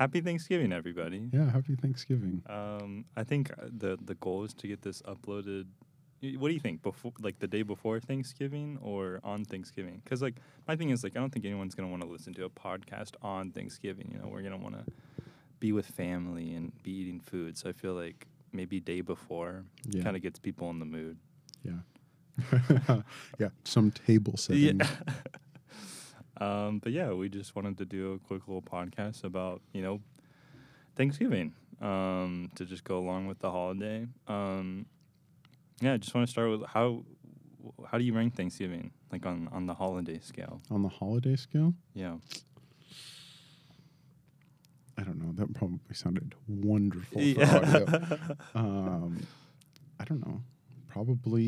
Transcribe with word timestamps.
Happy 0.00 0.22
Thanksgiving, 0.22 0.72
everybody. 0.72 1.28
Yeah, 1.30 1.50
happy 1.50 1.74
Thanksgiving. 1.76 2.40
Um, 2.48 3.04
I 3.18 3.22
think 3.22 3.50
uh, 3.52 3.66
the 3.70 3.98
the 4.02 4.14
goal 4.14 4.44
is 4.44 4.54
to 4.54 4.66
get 4.66 4.80
this 4.80 5.02
uploaded. 5.02 5.66
What 6.38 6.48
do 6.48 6.54
you 6.54 6.60
think? 6.60 6.82
Before, 6.82 7.12
like 7.20 7.38
the 7.38 7.46
day 7.46 7.60
before 7.60 8.00
Thanksgiving 8.00 8.78
or 8.80 9.20
on 9.22 9.44
Thanksgiving? 9.44 10.00
Because 10.02 10.22
like 10.22 10.36
my 10.66 10.74
thing 10.74 10.88
is 10.88 11.04
like 11.04 11.16
I 11.16 11.20
don't 11.20 11.28
think 11.30 11.44
anyone's 11.44 11.74
gonna 11.74 11.90
want 11.90 12.02
to 12.02 12.08
listen 12.08 12.32
to 12.34 12.44
a 12.46 12.48
podcast 12.48 13.12
on 13.20 13.50
Thanksgiving. 13.50 14.08
You 14.10 14.18
know, 14.20 14.28
we're 14.28 14.40
gonna 14.40 14.56
want 14.56 14.74
to 14.76 14.84
be 15.58 15.72
with 15.72 15.84
family 15.86 16.54
and 16.54 16.72
be 16.82 16.92
eating 16.92 17.20
food. 17.20 17.58
So 17.58 17.68
I 17.68 17.72
feel 17.72 17.92
like 17.92 18.26
maybe 18.52 18.80
day 18.80 19.02
before 19.02 19.64
Yeah. 19.90 20.02
kind 20.02 20.16
of 20.16 20.22
gets 20.22 20.38
people 20.38 20.70
in 20.70 20.78
the 20.78 20.86
mood. 20.86 21.18
Yeah. 21.62 21.80
yeah, 23.38 23.50
some 23.64 23.90
table 23.90 24.38
setting. 24.38 24.80
Yeah. 24.80 24.88
um, 26.40 26.78
but 26.82 26.92
yeah, 26.92 27.12
we 27.12 27.28
just 27.28 27.54
wanted 27.54 27.76
to 27.78 27.84
do 27.84 28.12
a 28.14 28.18
quick 28.18 28.48
little 28.48 28.62
podcast 28.62 29.24
about 29.24 29.60
you 29.72 29.82
know 29.82 30.00
Thanksgiving 30.96 31.52
um, 31.80 32.50
to 32.56 32.64
just 32.64 32.84
go 32.84 32.98
along 32.98 33.26
with 33.26 33.38
the 33.40 33.50
holiday. 33.50 34.06
Um, 34.26 34.86
yeah, 35.80 35.94
I 35.94 35.96
just 35.98 36.14
want 36.14 36.26
to 36.26 36.30
start 36.30 36.50
with 36.50 36.64
how 36.66 37.04
how 37.90 37.98
do 37.98 38.04
you 38.04 38.14
rank 38.14 38.34
Thanksgiving 38.34 38.90
like 39.12 39.26
on 39.26 39.48
on 39.52 39.66
the 39.66 39.74
holiday 39.74 40.18
scale? 40.20 40.60
On 40.70 40.82
the 40.82 40.88
holiday 40.88 41.36
scale, 41.36 41.74
Yeah, 41.94 42.16
I 44.98 45.02
don't 45.02 45.18
know. 45.18 45.32
That 45.34 45.52
probably 45.54 45.94
sounded 45.94 46.34
wonderful 46.48 47.20
for 47.20 47.26
Yeah. 47.26 47.56
audio. 47.56 48.36
Um, 48.54 49.26
I 49.98 50.04
don't 50.04 50.26
know. 50.26 50.42
Probably 50.88 51.42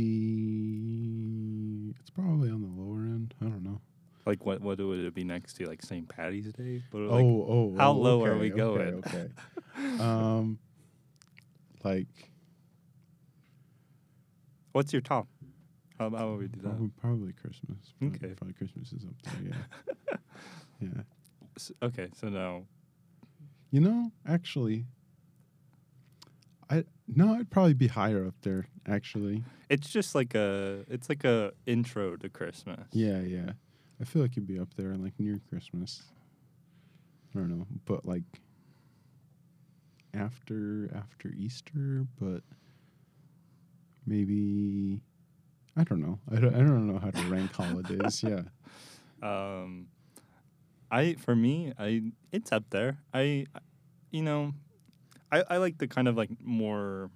it's 2.00 2.10
probably 2.10 2.50
on 2.50 2.60
the 2.62 2.68
lower 2.82 3.04
end. 3.04 3.34
I 3.40 3.44
don't 3.46 3.62
know. 3.64 3.80
Like 4.26 4.44
what 4.44 4.60
what 4.60 4.78
would 4.78 5.00
it 5.00 5.14
be 5.14 5.24
next 5.24 5.54
to 5.54 5.66
like 5.66 5.82
St. 5.82 6.08
Patty's 6.08 6.52
Day? 6.52 6.82
What, 6.90 7.00
oh, 7.00 7.06
like, 7.06 7.24
oh, 7.24 7.74
how 7.78 7.90
oh, 7.90 7.96
low 7.96 8.24
are 8.24 8.38
we 8.38 8.50
going? 8.50 9.02
Okay. 9.06 9.28
okay. 9.76 9.98
um, 10.02 10.58
like 11.84 12.30
what's 14.72 14.92
your 14.92 15.02
top? 15.02 15.26
How 15.98 16.10
how 16.10 16.30
would 16.30 16.40
we 16.40 16.48
do 16.48 16.60
that? 16.62 16.68
probably, 16.70 16.90
probably 17.00 17.32
Christmas. 17.32 17.94
Probably, 17.98 18.16
Okay. 18.18 18.34
Probably 18.34 18.54
Christmas 18.54 18.92
is 18.92 19.04
up 19.04 19.14
there. 19.24 19.56
Yeah. 20.10 20.16
yeah. 20.80 21.02
S- 21.56 21.72
Okay, 21.82 22.08
so 22.14 22.28
now 22.28 22.62
You 23.70 23.80
know, 23.80 24.12
actually, 24.26 24.86
I 26.70 26.84
no, 27.08 27.34
I'd 27.34 27.50
probably 27.50 27.74
be 27.74 27.88
higher 27.88 28.26
up 28.26 28.34
there. 28.42 28.68
Actually, 28.86 29.42
it's 29.68 29.90
just 29.90 30.14
like 30.14 30.34
a 30.34 30.84
it's 30.88 31.08
like 31.08 31.24
a 31.24 31.52
intro 31.66 32.16
to 32.16 32.28
Christmas. 32.28 32.86
yeah, 32.92 33.20
yeah. 33.20 33.52
I 34.02 34.04
feel 34.04 34.20
like 34.20 34.34
you'd 34.34 34.48
be 34.48 34.58
up 34.58 34.74
there, 34.74 34.94
like 34.96 35.12
near 35.20 35.40
Christmas. 35.48 36.02
I 37.34 37.38
don't 37.38 37.48
know, 37.56 37.66
but 37.86 38.04
like 38.04 38.24
after 40.12 40.90
after 40.94 41.28
Easter, 41.28 42.04
but 42.20 42.42
maybe 44.06 45.00
I 45.76 45.84
don't 45.84 46.00
know. 46.00 46.18
I 46.30 46.40
don't, 46.40 46.54
I 46.54 46.58
don't 46.58 46.86
know 46.86 46.98
how 46.98 47.10
to 47.10 47.22
rank 47.30 47.52
holidays. 47.56 48.22
Yeah, 48.24 48.42
Um, 49.22 49.86
I 50.90 51.14
for 51.14 51.34
me, 51.36 51.72
I 51.78 52.02
it's 52.32 52.52
up 52.52 52.64
there. 52.70 52.98
I, 53.14 53.46
you 54.10 54.22
know, 54.22 54.52
I 55.30 55.44
I 55.48 55.56
like 55.58 55.78
the 55.78 55.86
kind 55.88 56.08
of 56.08 56.16
like 56.16 56.30
more, 56.42 57.08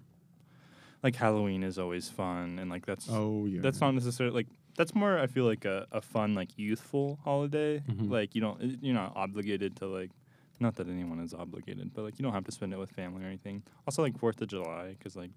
like 1.02 1.16
Halloween 1.16 1.62
is 1.62 1.78
always 1.78 2.08
fun 2.08 2.58
and 2.60 2.70
like 2.70 2.86
that's 2.86 3.08
Oh 3.10 3.44
yeah. 3.46 3.60
that's 3.60 3.80
not 3.80 3.90
necessarily 3.92 4.34
like 4.34 4.46
that's 4.76 4.94
more 4.94 5.18
I 5.18 5.26
feel 5.26 5.44
like 5.44 5.64
a, 5.64 5.86
a 5.92 6.00
fun 6.00 6.34
like 6.34 6.50
youthful 6.56 7.18
holiday. 7.24 7.80
Mhm. 7.88 8.10
Like 8.10 8.34
you 8.34 8.40
don't 8.40 8.78
you're 8.82 8.94
not 8.94 9.12
obligated 9.16 9.76
to 9.76 9.86
like. 9.86 10.10
Not 10.58 10.76
that 10.76 10.88
anyone 10.88 11.20
is 11.20 11.34
obligated, 11.34 11.92
but 11.92 12.02
like 12.02 12.18
you 12.18 12.22
don't 12.22 12.32
have 12.32 12.44
to 12.44 12.52
spend 12.52 12.72
it 12.72 12.78
with 12.78 12.90
family 12.90 13.22
or 13.22 13.26
anything. 13.26 13.62
Also, 13.86 14.00
like 14.02 14.18
Fourth 14.18 14.40
of 14.40 14.48
July, 14.48 14.96
because 14.98 15.14
like 15.14 15.28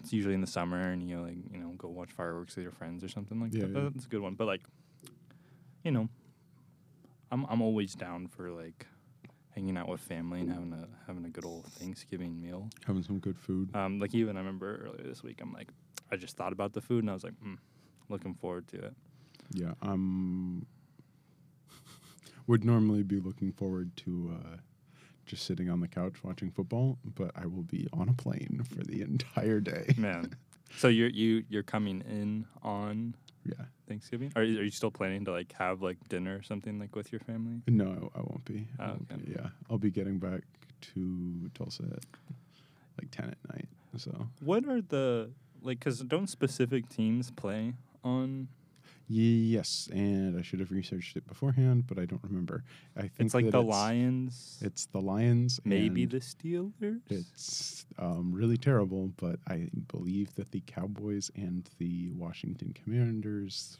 it's 0.00 0.12
usually 0.12 0.34
in 0.34 0.40
the 0.40 0.48
summer, 0.48 0.80
and 0.80 1.00
you 1.08 1.16
know, 1.16 1.22
like 1.22 1.36
you 1.52 1.58
know 1.60 1.68
go 1.78 1.86
watch 1.88 2.10
fireworks 2.10 2.56
with 2.56 2.64
your 2.64 2.72
friends 2.72 3.04
or 3.04 3.08
something 3.08 3.38
like 3.40 3.52
Yeah, 3.54 3.66
that. 3.66 3.78
yeah. 3.78 3.88
That's 3.94 4.06
a 4.06 4.08
good 4.08 4.20
one. 4.20 4.34
But 4.34 4.46
like, 4.48 4.62
you 5.84 5.92
know, 5.92 6.08
I'm 7.30 7.46
I'm 7.48 7.62
always 7.62 7.94
down 7.94 8.26
for 8.26 8.50
like 8.50 8.86
hanging 9.54 9.76
out 9.76 9.88
with 9.88 10.00
family 10.00 10.40
and 10.40 10.50
having 10.50 10.72
a 10.72 10.88
having 11.06 11.24
a 11.24 11.28
good 11.30 11.44
old 11.44 11.66
Thanksgiving 11.66 12.40
meal. 12.40 12.68
having 12.86 13.02
some 13.04 13.18
good 13.20 13.38
food. 13.38 13.74
Um, 13.76 13.98
like 14.00 14.12
even 14.14 14.36
I 14.36 14.40
remember 14.40 14.86
earlier 14.86 15.06
this 15.06 15.22
week, 15.22 15.38
I'm 15.40 15.52
like, 15.52 15.68
I 16.10 16.16
just 16.16 16.36
thought 16.36 16.52
about 16.52 16.72
the 16.72 16.80
food 16.80 17.04
and 17.04 17.10
I 17.10 17.14
was 17.14 17.22
like, 17.24 17.34
mm, 17.34 17.58
looking 18.10 18.34
forward 18.34 18.68
to 18.68 18.76
it. 18.78 18.94
Yeah, 19.52 19.72
um, 19.82 20.66
would 22.46 22.64
normally 22.64 23.02
be 23.02 23.20
looking 23.20 23.52
forward 23.52 23.96
to 23.98 24.36
uh, 24.44 24.56
just 25.26 25.44
sitting 25.44 25.70
on 25.70 25.80
the 25.80 25.88
couch 25.88 26.22
watching 26.22 26.50
football, 26.50 26.98
but 27.14 27.30
I 27.36 27.46
will 27.46 27.62
be 27.62 27.88
on 27.92 28.08
a 28.08 28.12
plane 28.12 28.62
for 28.68 28.82
the 28.84 29.02
entire 29.02 29.60
day. 29.60 29.94
Man, 29.96 30.34
so 30.76 30.88
you're 30.88 31.08
you 31.10 31.44
you're 31.48 31.62
coming 31.62 32.02
in 32.08 32.46
on 32.62 33.14
Yeah, 33.44 33.64
Thanksgiving? 33.88 34.32
Are 34.36 34.42
you, 34.42 34.60
are 34.60 34.62
you 34.64 34.70
still 34.70 34.90
planning 34.90 35.24
to 35.26 35.32
like 35.32 35.52
have 35.54 35.82
like 35.82 35.96
dinner 36.08 36.36
or 36.36 36.42
something 36.42 36.78
like 36.78 36.94
with 36.96 37.12
your 37.12 37.20
family? 37.20 37.62
no, 37.68 38.10
I, 38.14 38.18
I 38.18 38.22
won't 38.22 38.44
be. 38.44 38.66
I 38.78 38.84
Oh, 38.84 38.88
won't 38.90 39.10
okay. 39.12 39.22
be. 39.24 39.32
Yeah, 39.32 39.48
I'll 39.70 39.78
be 39.78 39.90
getting 39.90 40.18
back 40.18 40.42
to 40.94 41.50
Tulsa 41.54 41.84
at 41.84 42.04
like 43.00 43.10
ten 43.10 43.26
at 43.30 43.54
night. 43.54 43.68
So 43.96 44.28
What 44.40 44.66
are 44.68 44.80
the 44.80 45.30
like? 45.62 45.78
Because 45.80 46.00
don't 46.00 46.28
specific 46.28 46.88
teams 46.88 47.30
play 47.30 47.74
on? 48.04 48.48
yes, 49.12 49.88
and 49.92 50.38
I 50.38 50.42
should 50.42 50.60
have 50.60 50.70
researched 50.70 51.16
it 51.16 51.26
beforehand, 51.26 51.84
but 51.88 51.98
I 51.98 52.04
don't 52.04 52.22
remember. 52.22 52.62
I 52.96 53.02
think 53.02 53.12
It's 53.18 53.34
like 53.34 53.50
the 53.50 53.60
Lions, 53.62 54.58
It's 54.60 54.86
the 54.86 55.00
Lions. 55.00 55.58
maybe 55.64 56.06
the 56.06 56.18
Steelers. 56.20 57.00
It's 57.08 57.86
um, 57.98 58.30
really 58.32 58.56
terrible, 58.56 59.10
but 59.16 59.40
I 59.48 59.68
believe 59.88 60.32
that 60.36 60.52
the 60.52 60.62
Cowboys 60.66 61.28
and 61.34 61.68
the 61.78 62.10
Washington 62.10 62.72
Commanders, 62.72 63.78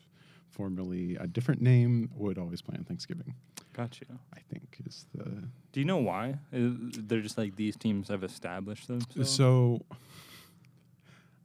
formerly 0.49 1.15
a 1.17 1.29
different 1.29 1.63
name, 1.63 2.11
would 2.17 2.37
always 2.37 2.61
play 2.61 2.75
on 2.77 2.83
Thanksgiving. 2.85 3.35
Gotcha. 3.73 4.07
I 4.35 4.41
think 4.53 4.81
is 4.85 5.07
the 5.15 5.45
Do 5.73 5.79
you 5.79 5.87
know 5.87 5.99
why? 5.99 6.39
They're 6.51 7.21
just 7.21 7.39
like 7.39 7.55
these 7.55 7.77
teams 7.77 8.09
have 8.09 8.25
established 8.25 8.89
themselves. 8.89 9.31
so. 9.31 9.81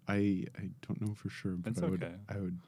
I 0.07 0.45
I 0.57 0.69
don't 0.87 1.01
know 1.01 1.13
for 1.13 1.29
sure, 1.29 1.53
but 1.53 1.81
I 1.83 1.87
would 1.87 2.03
okay. 2.03 2.13
I 2.29 2.37
would 2.37 2.59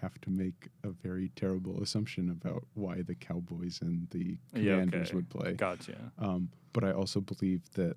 have 0.00 0.20
to 0.20 0.30
make 0.30 0.68
a 0.82 0.90
very 0.90 1.30
terrible 1.36 1.82
assumption 1.82 2.30
about 2.30 2.64
why 2.74 3.00
the 3.02 3.14
Cowboys 3.14 3.80
and 3.80 4.06
the 4.10 4.36
Yeah, 4.52 4.72
Commanders 4.80 5.08
okay. 5.08 5.16
would 5.16 5.30
play. 5.30 5.52
Gotcha. 5.54 6.12
Um, 6.18 6.50
but 6.72 6.84
I 6.84 6.92
also 6.92 7.20
believe 7.20 7.62
that 7.74 7.96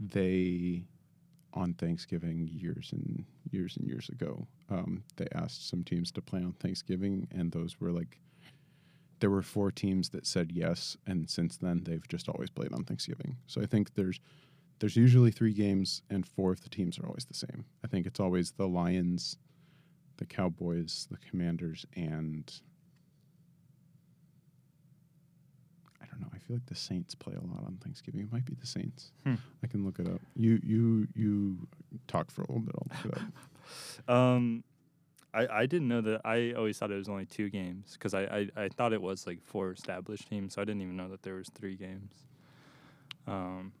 they, 0.00 0.84
on 1.52 1.74
Thanksgiving 1.74 2.48
years 2.52 2.90
and 2.92 3.24
years 3.50 3.76
and 3.76 3.86
years 3.86 4.08
ago, 4.08 4.46
um, 4.70 5.04
they 5.16 5.26
asked 5.34 5.68
some 5.68 5.84
teams 5.84 6.10
to 6.12 6.22
play 6.22 6.40
on 6.40 6.54
Thanksgiving, 6.54 7.28
and 7.30 7.52
those 7.52 7.80
were 7.80 7.92
like, 7.92 8.18
there 9.20 9.30
were 9.30 9.42
four 9.42 9.70
teams 9.70 10.08
that 10.10 10.26
said 10.26 10.50
yes, 10.52 10.96
and 11.06 11.28
since 11.28 11.56
then 11.56 11.82
they've 11.84 12.06
just 12.08 12.28
always 12.28 12.50
played 12.50 12.72
on 12.72 12.84
Thanksgiving. 12.84 13.36
So 13.46 13.60
I 13.60 13.66
think 13.66 13.94
there's 13.94 14.20
there's 14.80 14.96
usually 14.96 15.30
three 15.30 15.52
games, 15.52 16.02
and 16.10 16.26
four 16.26 16.52
of 16.52 16.62
the 16.62 16.68
teams 16.68 16.98
are 16.98 17.06
always 17.06 17.24
the 17.24 17.34
same. 17.34 17.64
I 17.84 17.88
think 17.88 18.06
it's 18.06 18.20
always 18.20 18.52
the 18.52 18.68
Lions, 18.68 19.36
the 20.18 20.24
Cowboys, 20.26 21.06
the 21.10 21.16
Commanders, 21.28 21.84
and 21.96 22.50
I 26.00 26.06
don't 26.06 26.20
know. 26.20 26.28
I 26.32 26.38
feel 26.38 26.56
like 26.56 26.66
the 26.66 26.74
Saints 26.74 27.14
play 27.14 27.34
a 27.34 27.40
lot 27.46 27.64
on 27.64 27.78
Thanksgiving. 27.82 28.20
It 28.20 28.32
might 28.32 28.44
be 28.44 28.54
the 28.54 28.66
Saints. 28.66 29.12
Hmm. 29.24 29.34
I 29.62 29.66
can 29.66 29.84
look 29.84 29.98
it 29.98 30.06
up. 30.06 30.20
You 30.36 30.60
you 30.62 31.08
you 31.14 31.58
talk 32.06 32.30
for 32.30 32.42
a 32.42 32.46
little 32.46 32.60
bit. 32.60 32.74
I'll 32.76 32.86
look 32.96 33.12
it 33.12 33.18
up. 33.18 33.24
Um, 34.08 34.64
I 35.34 35.46
I 35.46 35.66
didn't 35.66 35.88
know 35.88 36.00
that. 36.00 36.22
I 36.24 36.52
always 36.56 36.78
thought 36.78 36.90
it 36.90 36.96
was 36.96 37.08
only 37.08 37.26
two 37.26 37.50
games 37.50 37.92
because 37.92 38.14
I, 38.14 38.22
I 38.22 38.64
I 38.64 38.68
thought 38.70 38.94
it 38.94 39.02
was 39.02 39.26
like 39.26 39.42
four 39.42 39.72
established 39.72 40.26
teams, 40.28 40.54
so 40.54 40.62
I 40.62 40.64
didn't 40.64 40.80
even 40.80 40.96
know 40.96 41.08
that 41.10 41.22
there 41.22 41.34
was 41.34 41.50
three 41.50 41.76
games. 41.76 42.12
Um. 43.26 43.72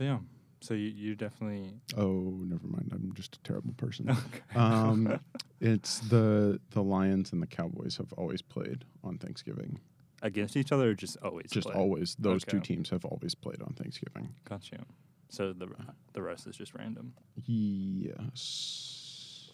Yeah, 0.00 0.18
so 0.60 0.74
you 0.74 0.88
you 0.88 1.14
definitely 1.14 1.74
Oh, 1.96 2.40
never 2.44 2.66
mind. 2.66 2.90
I'm 2.92 3.12
just 3.14 3.36
a 3.36 3.40
terrible 3.40 3.74
person. 3.76 4.10
okay. 4.10 4.58
um, 4.58 5.20
it's 5.60 5.98
the 6.00 6.60
the 6.70 6.82
Lions 6.82 7.32
and 7.32 7.42
the 7.42 7.46
Cowboys 7.46 7.96
have 7.98 8.12
always 8.14 8.42
played 8.42 8.84
on 9.02 9.18
Thanksgiving. 9.18 9.78
against 10.22 10.56
each 10.56 10.72
other 10.72 10.90
or 10.90 10.94
just 10.94 11.16
always 11.22 11.50
Just 11.50 11.68
always. 11.70 12.16
Those 12.18 12.44
two 12.44 12.60
teams 12.60 12.90
have 12.90 13.04
always 13.04 13.34
played 13.34 13.60
on 13.62 13.74
Thanksgiving. 13.74 14.34
Gotcha. 14.48 14.84
So 15.28 15.52
the 15.52 15.68
the 16.12 16.22
rest 16.22 16.46
is 16.46 16.56
just 16.56 16.74
random. 16.74 17.14
Yes. 17.46 19.50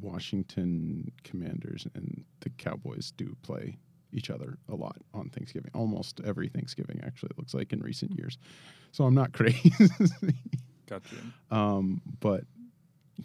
Washington 0.00 1.10
Commanders 1.24 1.86
and 1.94 2.24
the 2.40 2.50
Cowboys 2.50 3.12
do 3.16 3.34
play 3.42 3.78
each 4.12 4.30
other 4.30 4.58
a 4.68 4.74
lot 4.74 4.96
on 5.12 5.28
Thanksgiving. 5.30 5.70
Almost 5.74 6.20
every 6.24 6.48
Thanksgiving, 6.48 7.00
actually, 7.04 7.30
it 7.30 7.38
looks 7.38 7.54
like 7.54 7.72
in 7.72 7.80
recent 7.80 8.12
years. 8.16 8.38
So 8.92 9.04
I'm 9.04 9.14
not 9.14 9.32
crazy. 9.34 9.72
Gotcha. 10.86 11.16
um, 11.50 12.00
but 12.20 12.44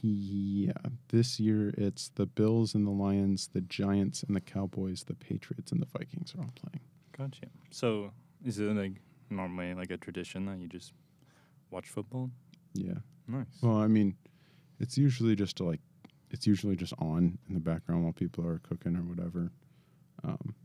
yeah, 0.02 0.72
this 1.10 1.40
year 1.40 1.74
it's 1.78 2.10
the 2.16 2.26
Bills 2.26 2.74
and 2.76 2.88
the 2.88 2.92
Lions, 2.92 3.50
the 3.54 3.62
Giants 3.62 4.24
and 4.24 4.36
the 4.36 4.42
Cowboys, 4.42 5.04
the 5.04 5.14
Patriots 5.14 5.72
and 5.72 5.82
the 5.82 5.86
Vikings 5.88 6.34
are 6.36 6.42
all 6.42 6.54
playing. 6.56 6.82
Gotcha. 7.18 7.48
So 7.70 8.12
is 8.44 8.60
it 8.60 8.76
like 8.76 8.94
normally 9.30 9.74
like 9.74 9.92
a 9.92 9.98
tradition 9.98 10.46
that 10.46 10.58
you 10.58 10.68
just 10.68 10.94
watch 11.70 11.88
football? 11.88 12.32
Yeah. 12.74 12.96
Nice. 13.28 13.46
Well, 13.62 13.78
I 13.78 13.88
mean, 13.88 14.16
it's 14.80 14.98
usually 14.98 15.36
just 15.36 15.58
to, 15.58 15.64
like, 15.66 15.82
it's 16.32 16.48
usually 16.48 16.76
just 16.76 16.94
on 16.98 17.38
in 17.48 17.54
the 17.54 17.60
background 17.60 18.04
while 18.04 18.14
people 18.14 18.46
are 18.46 18.60
cooking 18.60 18.96
or 18.96 19.02
whatever. 19.02 19.52
Um, 20.24 20.56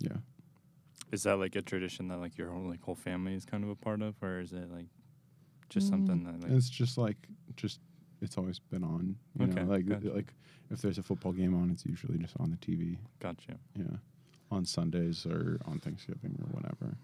yeah. 0.00 0.16
is 1.12 1.22
that 1.24 1.36
like 1.38 1.56
a 1.56 1.62
tradition 1.62 2.08
that 2.08 2.18
like 2.18 2.36
your 2.38 2.50
whole 2.50 2.68
like 2.68 2.82
whole 2.82 2.94
family 2.94 3.34
is 3.34 3.44
kind 3.44 3.64
of 3.64 3.70
a 3.70 3.74
part 3.76 4.00
of, 4.02 4.14
or 4.22 4.40
is 4.40 4.52
it 4.52 4.70
like 4.70 4.86
just 5.68 5.86
Mm, 5.86 5.90
something 5.90 6.24
that 6.24 6.40
like 6.42 6.50
It's 6.52 6.68
just 6.70 6.98
like 6.98 7.16
just 7.56 7.80
it's 8.22 8.36
always 8.36 8.58
been 8.58 8.84
on. 8.84 9.16
You 9.38 9.46
Okay, 9.46 9.62
know, 9.62 9.66
like 9.72 9.86
gotcha. 9.86 10.12
like 10.12 10.34
if 10.70 10.80
there's 10.82 10.98
a 10.98 11.02
football 11.02 11.32
game 11.32 11.54
on, 11.54 11.70
it's 11.70 11.86
usually 11.86 12.18
just 12.18 12.34
on 12.38 12.50
the 12.50 12.56
TV. 12.58 12.96
gotcha, 13.20 13.56
Yeah, 13.74 13.96
on 14.50 14.64
Sundays 14.64 15.26
or 15.26 15.58
on 15.64 15.78
Thanksgiving 15.78 16.36
or 16.42 16.46
whatever. 16.56 16.96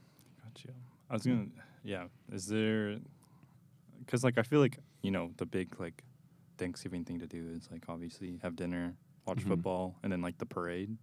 gotcha? 0.43 0.69
I 1.11 1.15
was 1.15 1.23
gonna, 1.25 1.47
yeah. 1.85 2.05
Is 2.33 2.47
there? 2.47 2.99
Because 4.01 4.23
like 4.25 4.39
I 4.39 4.43
feel 4.43 4.61
like 4.61 4.79
you 5.03 5.11
know 5.11 5.31
the 5.37 5.47
big 5.47 5.79
like 5.81 6.03
Thanksgiving 6.59 7.05
thing 7.05 7.19
to 7.21 7.27
do 7.27 7.49
is 7.57 7.69
like 7.73 7.85
obviously 7.89 8.39
have 8.43 8.57
dinner, 8.57 8.95
watch 9.27 9.39
Mhm. 9.39 9.49
football, 9.49 9.97
and 10.03 10.13
then 10.13 10.23
like 10.23 10.39
the 10.39 10.47
parade. 10.47 10.97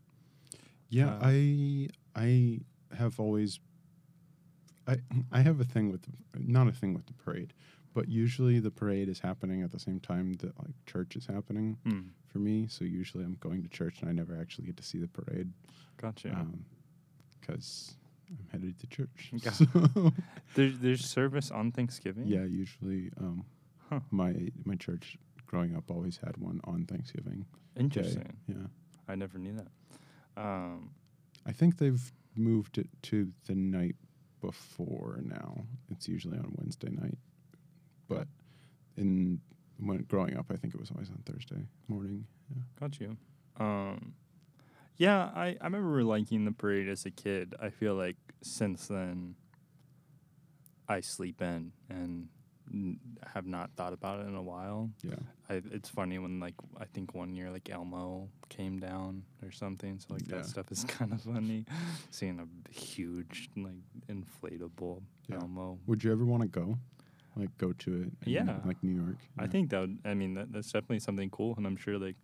Yeah, 0.94 1.10
Uh, 1.16 1.19
I 1.34 1.90
I 2.16 2.60
have 2.95 3.19
always 3.19 3.60
I 4.88 4.95
I 5.31 5.42
have 5.42 5.60
a 5.60 5.66
thing 5.74 5.92
with 5.92 6.04
not 6.38 6.68
a 6.68 6.72
thing 6.72 6.94
with 6.94 7.06
the 7.07 7.13
parade, 7.13 7.54
but 7.94 8.07
usually 8.07 8.60
the 8.60 8.72
parade 8.72 9.10
is 9.10 9.19
happening 9.19 9.63
at 9.63 9.72
the 9.72 9.80
same 9.80 10.00
time 10.00 10.34
that 10.42 10.54
like 10.63 10.75
church 10.86 11.16
is 11.16 11.25
happening 11.25 11.78
Hmm. 11.86 12.01
for 12.28 12.40
me. 12.40 12.68
So 12.68 12.86
usually 12.86 13.24
I'm 13.25 13.38
going 13.40 13.63
to 13.63 13.69
church 13.69 14.01
and 14.01 14.10
I 14.10 14.13
never 14.13 14.38
actually 14.42 14.66
get 14.68 14.78
to 14.78 14.84
see 14.84 15.00
the 15.00 15.07
parade 15.07 15.50
Gotcha. 15.98 16.30
because 17.39 17.96
I'm 18.30 18.48
headed 18.51 18.80
to 18.80 18.88
church. 18.88 19.31
So, 19.42 19.66
There's 20.56 20.78
there's 20.80 21.06
service 21.06 21.50
on 21.51 21.72
Thanksgiving. 21.72 22.28
yeah, 22.28 22.46
usually 22.46 23.10
um, 23.19 23.46
Huh. 23.89 24.00
my 24.12 24.34
my 24.69 24.75
church 24.75 25.18
growing 25.46 25.75
up 25.75 25.89
always 25.92 26.18
had 26.25 26.38
one 26.38 26.60
on 26.63 26.86
Thanksgiving. 26.86 27.39
Day. 27.75 27.81
Interesting. 27.84 28.38
Yeah, 28.48 28.68
I 29.07 29.16
never 29.16 29.38
knew 29.39 29.54
that. 29.62 29.68
Um, 30.36 30.92
I 31.46 31.52
think 31.52 31.78
they've 31.78 32.12
moved 32.36 32.78
it 32.78 32.88
to 33.04 33.32
the 33.46 33.56
night 33.56 33.96
before 34.42 35.20
now. 35.24 35.64
It's 35.90 36.08
usually 36.08 36.38
on 36.38 36.54
Wednesday 36.58 36.90
night, 36.90 37.18
but 38.08 38.28
in 38.98 39.40
when 39.80 40.04
growing 40.04 40.38
up, 40.38 40.48
I 40.52 40.56
think 40.56 40.74
it 40.74 40.80
was 40.80 40.92
always 40.92 41.10
on 41.10 41.22
Thursday 41.26 41.68
morning. 41.88 42.26
Yeah. 42.50 42.62
Got 42.80 43.00
you. 43.00 43.18
Um, 43.60 44.14
yeah, 44.98 45.32
I, 45.36 45.58
I 45.60 45.66
remember 45.66 46.04
liking 46.04 46.46
the 46.46 46.52
parade 46.52 46.88
as 46.88 47.06
a 47.06 47.12
kid. 47.12 47.56
I 47.62 47.70
feel 47.70 47.96
like 47.96 48.18
since 48.42 48.88
then, 48.88 49.36
I 50.88 51.02
sleep 51.02 51.42
in 51.42 51.72
and 51.90 52.30
have 53.34 53.46
not 53.46 53.72
thought 53.76 53.94
about 53.94 54.20
it 54.20 54.28
in 54.28 54.36
a 54.36 54.42
while. 54.42 54.90
Yeah. 55.04 55.16
I, 55.54 55.62
it's 55.72 55.90
funny 55.90 56.18
when 56.20 56.40
like 56.40 56.56
I 56.80 56.86
think 56.86 57.14
one 57.14 57.36
year 57.36 57.50
like 57.52 57.70
Elmo 57.70 58.30
came 58.50 58.80
down 58.80 59.24
or 59.44 59.52
something, 59.52 60.00
so 60.00 60.14
like 60.14 60.28
Yeah. 60.28 60.38
that 60.38 60.46
stuff 60.48 60.72
is 60.72 60.84
kind 60.98 61.14
of 61.14 61.22
funny. 61.22 61.66
Seeing 62.12 62.40
a 62.40 62.48
huge 62.72 63.50
like 63.56 63.74
inflatable 64.10 65.02
Yeah. 65.30 65.38
Elmo. 65.42 65.80
Would 65.88 66.04
you 66.04 66.12
ever 66.12 66.26
want 66.26 66.42
to 66.44 66.48
go, 66.50 66.78
like 67.36 67.56
go 67.58 67.74
to 67.74 67.94
it? 68.02 68.12
in, 68.26 68.32
Yeah. 68.34 68.60
like 68.66 68.82
New 68.84 68.96
York. 69.04 69.18
I 69.38 69.48
think 69.48 69.70
that 69.72 69.82
would, 69.82 70.00
I 70.06 70.14
mean 70.14 70.34
that, 70.36 70.52
that's 70.52 70.72
definitely 70.72 71.00
something 71.00 71.30
cool, 71.30 71.54
and 71.58 71.66
I'm 71.66 71.78
sure 71.78 71.98
like 71.98 72.16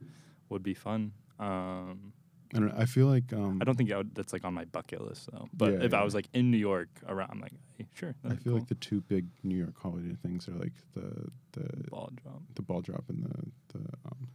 would 0.50 0.64
be 0.64 0.74
fun. 0.74 1.12
Um, 1.40 2.14
I 2.56 2.60
don't. 2.60 2.72
I 2.72 2.86
feel 2.86 3.06
like 3.08 3.32
um, 3.34 3.60
I 3.62 3.66
don't 3.66 3.76
think 3.78 3.92
I 3.92 3.98
would, 3.98 4.16
that's 4.16 4.34
like 4.34 4.44
on 4.44 4.54
my 4.56 4.66
bucket 4.66 5.02
list 5.08 5.30
though. 5.32 5.48
But 5.54 5.74
Yeah, 5.74 5.84
if 5.86 5.94
I 5.94 6.04
was 6.04 6.16
like 6.16 6.28
in 6.34 6.50
New 6.52 6.58
York 6.58 6.90
around, 7.08 7.30
I'm 7.32 7.40
like, 7.40 7.54
sure. 7.94 8.16
I 8.26 8.30
feel 8.30 8.38
cool. 8.44 8.54
like 8.54 8.68
the 8.68 8.76
two 8.76 9.02
big 9.02 9.28
New 9.44 9.56
York 9.56 9.76
holiday 9.82 10.16
things 10.22 10.48
are 10.48 10.54
like 10.54 10.74
the 10.94 11.30
the 11.54 11.90
ball 11.90 12.12
drop. 12.24 12.42
the 12.56 12.62
ball 12.62 12.82
drop 12.82 13.04
and 13.10 13.24
the 13.24 13.78
the 13.78 13.86
um, 14.06 14.28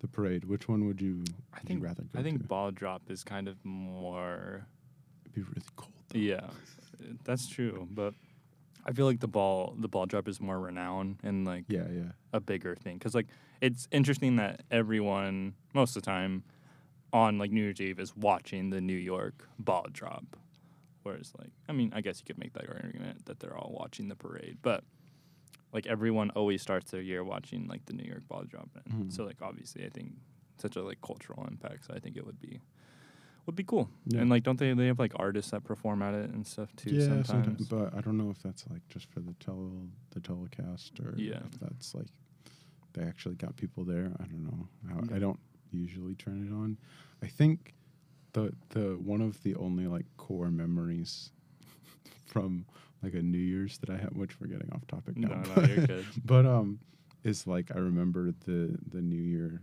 the 0.00 0.08
parade. 0.08 0.44
Which 0.44 0.68
one 0.68 0.86
would 0.86 1.00
you? 1.00 1.24
I 1.52 1.58
would 1.58 1.66
think 1.66 1.80
you 1.80 1.86
rather 1.86 2.02
go 2.02 2.18
I 2.18 2.22
think 2.22 2.40
to? 2.42 2.46
ball 2.48 2.70
drop 2.70 3.02
is 3.10 3.24
kind 3.24 3.48
of 3.48 3.56
more. 3.64 4.66
It'd 5.24 5.34
be 5.34 5.42
really 5.42 5.62
cold. 5.76 5.90
Though. 6.08 6.18
Yeah, 6.18 6.46
that's 7.24 7.48
true. 7.48 7.88
But 7.90 8.14
I 8.86 8.92
feel 8.92 9.06
like 9.06 9.20
the 9.20 9.28
ball 9.28 9.74
the 9.78 9.88
ball 9.88 10.06
drop 10.06 10.28
is 10.28 10.40
more 10.40 10.58
renowned 10.60 11.18
and 11.22 11.44
like 11.44 11.64
Yeah, 11.68 11.86
yeah, 11.92 12.12
a 12.32 12.40
bigger 12.40 12.74
thing 12.76 12.98
because 12.98 13.14
like 13.14 13.26
it's 13.60 13.88
interesting 13.90 14.36
that 14.36 14.62
everyone 14.70 15.54
most 15.72 15.96
of 15.96 16.02
the 16.02 16.06
time 16.06 16.44
on 17.12 17.38
like 17.38 17.50
New 17.50 17.62
Year's 17.62 17.80
Eve 17.80 17.98
is 18.00 18.14
watching 18.16 18.70
the 18.70 18.80
New 18.80 18.96
York 18.96 19.48
ball 19.58 19.86
drop, 19.92 20.36
whereas 21.04 21.32
like 21.38 21.52
I 21.68 21.72
mean 21.72 21.92
I 21.94 22.00
guess 22.00 22.18
you 22.18 22.24
could 22.26 22.38
make 22.38 22.52
that 22.54 22.68
argument 22.68 23.24
that 23.26 23.38
they're 23.40 23.56
all 23.56 23.72
watching 23.78 24.08
the 24.08 24.16
parade, 24.16 24.58
but 24.62 24.82
like 25.72 25.86
everyone 25.86 26.30
always 26.30 26.60
starts 26.62 26.90
their 26.90 27.00
year 27.02 27.22
watching 27.24 27.66
like 27.68 27.84
the 27.86 27.92
New 27.92 28.04
York 28.04 28.26
ball 28.28 28.42
drop, 28.44 28.68
and 28.86 29.04
Mhm. 29.06 29.12
so 29.12 29.24
like 29.24 29.40
obviously 29.42 29.84
I 29.84 29.88
think 29.90 30.12
such 30.58 30.76
a 30.76 30.82
like 30.82 31.00
cultural 31.00 31.46
impact, 31.48 31.84
so 31.86 31.94
I 31.94 32.00
think 32.00 32.16
it 32.16 32.26
would 32.26 32.40
be 32.40 32.60
would 33.46 33.56
be 33.56 33.64
cool. 33.64 33.90
Yeah. 34.06 34.20
And 34.20 34.30
like 34.30 34.42
don't 34.42 34.58
they 34.58 34.72
they 34.72 34.86
have 34.86 34.98
like 34.98 35.12
artists 35.16 35.50
that 35.52 35.64
perform 35.64 36.00
at 36.02 36.14
it 36.14 36.30
and 36.30 36.46
stuff 36.46 36.74
too 36.76 36.90
yeah. 36.90 37.22
sometimes. 37.24 37.66
but 37.68 37.94
I 37.94 38.00
don't 38.00 38.16
know 38.16 38.30
if 38.30 38.42
that's 38.42 38.64
like 38.70 38.86
just 38.88 39.06
for 39.10 39.20
the 39.20 39.34
tele 39.34 39.70
the 40.10 40.20
telecast 40.20 40.98
or 41.00 41.14
Yeah. 41.16 41.42
if 41.44 41.58
that's 41.60 41.94
like 41.94 42.06
they 42.94 43.02
actually 43.02 43.34
got 43.34 43.56
people 43.56 43.84
there. 43.84 44.12
I 44.20 44.24
don't 44.24 44.44
know. 44.44 44.68
How, 44.88 45.00
Yeah. 45.08 45.16
I 45.16 45.18
don't 45.18 45.40
usually 45.72 46.14
turn 46.14 46.46
it 46.46 46.52
on. 46.54 46.78
I 47.20 47.26
think 47.26 47.74
the 48.34 48.52
the 48.70 48.98
one 49.02 49.22
of 49.22 49.42
the 49.42 49.54
only 49.56 49.86
like 49.86 50.04
core 50.18 50.50
memories 50.50 51.30
from 52.26 52.66
like 53.02 53.14
a 53.14 53.22
New 53.22 53.38
Year's 53.38 53.78
that 53.78 53.90
I 53.90 53.96
have, 53.96 54.14
which 54.16 54.38
we're 54.40 54.46
getting 54.48 54.70
off 54.72 54.86
topic 54.86 55.16
now. 55.16 55.28
No, 55.28 55.34
no, 55.36 55.52
but- 55.54 55.68
you're 55.70 55.86
good. 55.86 56.06
but 56.24 56.44
um, 56.46 56.78
is 57.22 57.46
like 57.46 57.70
I 57.74 57.78
remember 57.78 58.32
the 58.44 58.76
the 58.90 59.00
New 59.00 59.22
Year 59.22 59.62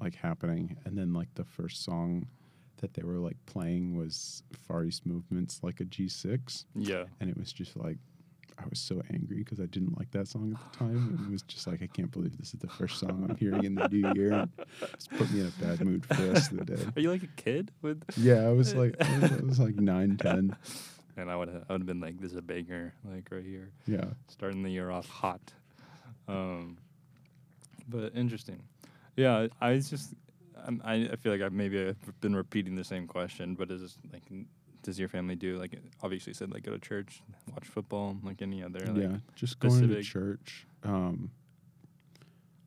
like 0.00 0.14
happening, 0.14 0.76
and 0.84 0.96
then 0.96 1.12
like 1.12 1.28
the 1.34 1.44
first 1.44 1.82
song 1.84 2.26
that 2.82 2.92
they 2.94 3.02
were 3.02 3.14
like 3.18 3.36
playing 3.46 3.96
was 3.96 4.42
Far 4.68 4.84
East 4.84 5.06
Movements, 5.06 5.60
like 5.62 5.80
a 5.80 5.84
G 5.84 6.08
six, 6.08 6.66
Yeah. 6.74 7.04
and 7.20 7.28
it 7.30 7.36
was 7.36 7.52
just 7.52 7.76
like. 7.76 7.98
I 8.58 8.64
was 8.68 8.78
so 8.78 9.02
angry 9.12 9.38
because 9.38 9.60
I 9.60 9.66
didn't 9.66 9.98
like 9.98 10.10
that 10.12 10.28
song 10.28 10.56
at 10.56 10.72
the 10.72 10.78
time. 10.78 11.26
It 11.28 11.30
was 11.30 11.42
just 11.42 11.66
like, 11.66 11.82
I 11.82 11.86
can't 11.86 12.10
believe 12.10 12.36
this 12.38 12.54
is 12.54 12.60
the 12.60 12.68
first 12.68 12.98
song 12.98 13.26
I'm 13.28 13.36
hearing 13.36 13.64
in 13.64 13.74
the 13.74 13.88
new 13.88 14.12
year. 14.14 14.48
It's 14.94 15.06
put 15.08 15.30
me 15.30 15.40
in 15.40 15.46
a 15.46 15.64
bad 15.64 15.84
mood 15.84 16.06
for 16.06 16.14
the 16.14 16.32
rest 16.32 16.52
of 16.52 16.58
the 16.58 16.76
day. 16.76 16.82
Are 16.96 17.00
you 17.00 17.10
like 17.10 17.22
a 17.22 17.28
kid 17.42 17.70
with 17.82 18.02
Yeah, 18.16 18.46
I 18.46 18.52
was 18.52 18.74
like, 18.74 18.94
I 19.00 19.18
was, 19.18 19.32
I 19.32 19.36
was 19.42 19.60
like 19.60 19.76
nine, 19.76 20.16
ten. 20.16 20.56
And 21.18 21.30
I 21.30 21.36
would 21.36 21.48
have, 21.48 21.64
I 21.68 21.72
would 21.72 21.80
have 21.82 21.86
been 21.86 22.00
like, 22.00 22.20
"This 22.20 22.32
is 22.32 22.36
a 22.36 22.42
banger, 22.42 22.92
like 23.04 23.28
right 23.30 23.44
here, 23.44 23.70
Yeah, 23.86 24.04
starting 24.28 24.62
the 24.62 24.70
year 24.70 24.90
off 24.90 25.08
hot." 25.08 25.40
Um, 26.28 26.76
but 27.88 28.12
interesting, 28.14 28.62
yeah. 29.16 29.46
I 29.60 29.72
was 29.72 29.88
just, 29.88 30.12
I'm, 30.66 30.82
I, 30.84 31.08
I 31.12 31.16
feel 31.16 31.32
like 31.32 31.40
I 31.40 31.48
maybe 31.48 31.88
I've 31.88 32.20
been 32.20 32.36
repeating 32.36 32.76
the 32.76 32.84
same 32.84 33.06
question, 33.06 33.54
but 33.54 33.70
it's 33.70 33.80
this, 33.80 33.98
like, 34.12 34.24
does 34.86 35.00
your 35.00 35.08
family 35.08 35.34
do 35.34 35.58
like 35.58 35.76
obviously 36.00 36.32
said 36.32 36.52
like 36.52 36.62
go 36.62 36.70
to 36.70 36.78
church, 36.78 37.20
watch 37.52 37.66
football, 37.66 38.16
like 38.22 38.40
any 38.40 38.62
other? 38.62 38.78
Like, 38.86 39.02
yeah. 39.02 39.16
Just 39.34 39.58
going 39.58 39.88
to 39.88 40.02
church. 40.02 40.64
Um, 40.84 41.32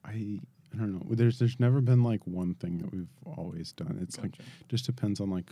I 0.04 0.42
I 0.74 0.78
don't 0.78 0.96
know. 0.96 1.16
There's 1.16 1.40
there's 1.40 1.60
never 1.62 1.80
been 1.80 2.04
like 2.04 2.20
one 2.28 2.56
thing 2.56 2.78
that 2.80 2.92
we've 2.94 3.08
always 3.26 3.72
done. 3.72 4.00
It's 4.02 4.20
like 4.20 4.34
just 4.68 4.86
depends 4.86 5.22
on 5.22 5.30
like, 5.30 5.50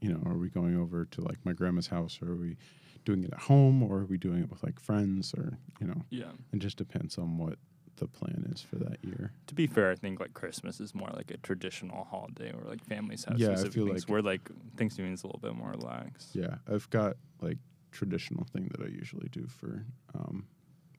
you 0.00 0.12
know, 0.12 0.20
are 0.28 0.36
we 0.36 0.48
going 0.48 0.76
over 0.76 1.04
to 1.04 1.20
like 1.20 1.38
my 1.44 1.52
grandma's 1.52 1.86
house 1.86 2.18
or 2.20 2.32
are 2.32 2.36
we 2.36 2.56
doing 3.04 3.22
it 3.22 3.32
at 3.32 3.38
home 3.38 3.80
or 3.80 3.98
are 3.98 4.06
we 4.06 4.18
doing 4.18 4.40
it 4.40 4.50
with 4.50 4.64
like 4.64 4.80
friends 4.80 5.32
or 5.38 5.56
you 5.80 5.86
know, 5.86 6.02
yeah. 6.10 6.32
it 6.52 6.58
just 6.58 6.76
depends 6.76 7.16
on 7.16 7.38
what 7.38 7.58
the 7.98 8.06
plan 8.08 8.50
is 8.52 8.60
for 8.62 8.76
that 8.76 8.98
year. 9.04 9.32
To 9.48 9.54
be 9.54 9.66
fair, 9.66 9.90
I 9.90 9.94
think 9.94 10.20
like 10.20 10.34
Christmas 10.34 10.80
is 10.80 10.94
more 10.94 11.10
like 11.14 11.30
a 11.30 11.36
traditional 11.38 12.04
holiday 12.04 12.52
where 12.52 12.68
like 12.68 12.84
families 12.84 13.24
have 13.24 13.38
Yeah, 13.38 13.48
I 13.48 13.54
specific 13.54 13.72
feel 13.74 13.86
things. 13.86 14.02
like- 14.04 14.10
where 14.10 14.22
like 14.22 14.50
Thanksgiving 14.76 15.12
is 15.12 15.22
a 15.22 15.26
little 15.26 15.40
bit 15.40 15.54
more 15.54 15.70
relaxed. 15.70 16.34
Yeah, 16.34 16.56
I've 16.70 16.88
got 16.90 17.16
like 17.40 17.58
traditional 17.92 18.44
thing 18.44 18.68
that 18.76 18.84
I 18.84 18.88
usually 18.88 19.28
do 19.30 19.46
for 19.46 19.84
um 20.14 20.46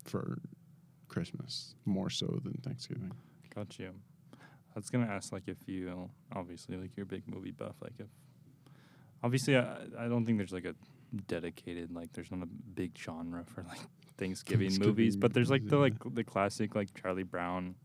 for 0.05 0.39
Christmas 1.07 1.75
more 1.85 2.09
so 2.09 2.27
than 2.43 2.53
Thanksgiving. 2.63 3.11
Got 3.55 3.77
you. 3.79 3.93
I 4.33 4.75
was 4.79 4.89
gonna 4.89 5.07
ask 5.07 5.31
like 5.33 5.47
if 5.47 5.67
you 5.67 6.09
obviously 6.33 6.77
like 6.77 6.91
you're 6.95 7.03
a 7.03 7.07
big 7.07 7.27
movie 7.27 7.51
buff, 7.51 7.75
like 7.81 7.93
if 7.99 8.07
obviously 9.23 9.57
I 9.57 9.77
I 9.97 10.07
don't 10.07 10.25
think 10.25 10.37
there's 10.37 10.51
like 10.51 10.65
a 10.65 10.75
dedicated 11.27 11.93
like 11.93 12.11
there's 12.13 12.31
not 12.31 12.43
a 12.43 12.49
big 12.75 12.97
genre 12.97 13.43
for 13.45 13.63
like 13.63 13.79
Thanksgiving, 14.17 14.77
movies, 14.79 15.15
but 15.15 15.33
there's 15.33 15.49
like 15.49 15.67
the 15.67 15.77
movies, 15.77 15.97
like 16.03 16.13
the 16.15 16.23
classic 16.23 16.75
like 16.75 16.93
Charlie 16.93 17.23
Brown 17.23 17.75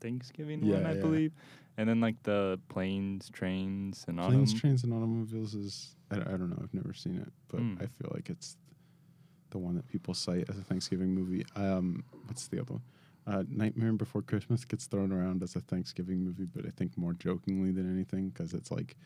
Thanksgiving 0.00 0.66
Yeah, 0.66 0.74
one, 0.76 0.86
I 0.86 0.94
yeah. 0.94 1.00
believe, 1.00 1.32
and 1.76 1.88
then 1.88 2.00
like 2.00 2.22
the 2.22 2.58
planes, 2.68 3.30
trains, 3.30 4.04
and 4.08 4.18
Planes. 4.18 4.52
Trains, 4.54 4.84
and 4.84 4.92
Automobiles 4.92 5.54
is 5.54 5.96
I, 6.10 6.16
I 6.16 6.18
don't 6.18 6.50
know. 6.50 6.58
I've 6.62 6.74
never 6.74 6.92
seen 6.92 7.16
it, 7.16 7.32
but 7.48 7.60
Mm. 7.60 7.82
I 7.82 7.86
feel 7.86 8.10
like 8.14 8.28
it's 8.30 8.56
the 9.50 9.58
one 9.58 9.74
that 9.76 9.88
people 9.88 10.12
cite 10.14 10.48
as 10.50 10.58
a 10.58 10.62
Thanksgiving 10.62 11.14
movie. 11.14 11.44
Um, 11.54 12.04
what's 12.26 12.48
the 12.48 12.60
other 12.60 12.74
one? 12.74 12.82
Uh, 13.26 13.42
Nightmare 13.48 13.92
Before 13.92 14.22
Christmas 14.22 14.64
gets 14.64 14.86
thrown 14.86 15.10
around 15.10 15.42
as 15.42 15.56
a 15.56 15.60
Thanksgiving 15.60 16.22
movie, 16.22 16.44
but 16.44 16.64
I 16.64 16.70
think 16.70 16.96
more 16.96 17.12
jokingly 17.12 17.72
than 17.72 17.92
anything 17.92 18.28
because 18.28 18.52
it's 18.54 18.70
like 18.70 18.96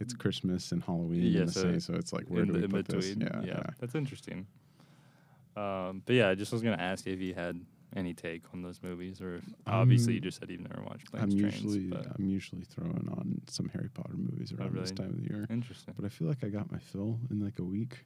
it's 0.00 0.12
Christmas 0.12 0.72
and 0.72 0.82
Halloween 0.82 1.22
Yeah, 1.22 1.40
in 1.40 1.46
the 1.46 1.52
so 1.52 1.62
same. 1.62 1.80
So 1.80 1.94
it's 1.94 2.12
like 2.12 2.24
where 2.26 2.42
in, 2.42 2.48
do 2.48 2.54
we 2.60 2.66
put 2.68 2.86
between. 2.86 3.20
this? 3.20 3.28
Yeah, 3.34 3.42
yeah. 3.42 3.62
that's 3.78 3.94
interesting. 3.94 4.46
Um, 5.56 6.02
but 6.04 6.14
yeah, 6.14 6.28
I 6.28 6.34
just 6.34 6.52
was 6.52 6.62
gonna 6.62 6.76
ask 6.76 7.06
if 7.06 7.20
you 7.20 7.34
had 7.34 7.58
any 7.96 8.14
take 8.14 8.42
on 8.54 8.62
those 8.62 8.80
movies, 8.82 9.20
or 9.20 9.36
if, 9.36 9.44
obviously 9.66 10.12
you 10.12 10.18
Um, 10.20 10.22
just 10.24 10.38
said 10.38 10.50
you've 10.50 10.60
never 10.60 10.82
watched 10.82 11.08
I'm 11.14 11.30
Planes, 11.30 11.40
Trains, 11.40 11.64
usually 11.64 11.86
but 11.88 12.06
I'm 12.18 12.26
usually 12.26 12.62
throwing 12.62 13.08
on 13.16 13.40
some 13.48 13.68
Harry 13.70 13.88
Potter 13.92 14.14
movies 14.16 14.52
around 14.52 14.74
this 14.76 14.92
time 14.92 15.08
of 15.10 15.16
the 15.16 15.28
year, 15.28 15.46
interesting. 15.50 15.94
but 15.96 16.04
I 16.04 16.08
feel 16.08 16.28
like 16.28 16.44
I 16.44 16.48
got 16.48 16.70
my 16.70 16.78
fill 16.78 17.18
in 17.30 17.40
like 17.40 17.58
a 17.58 17.64
week, 17.64 18.04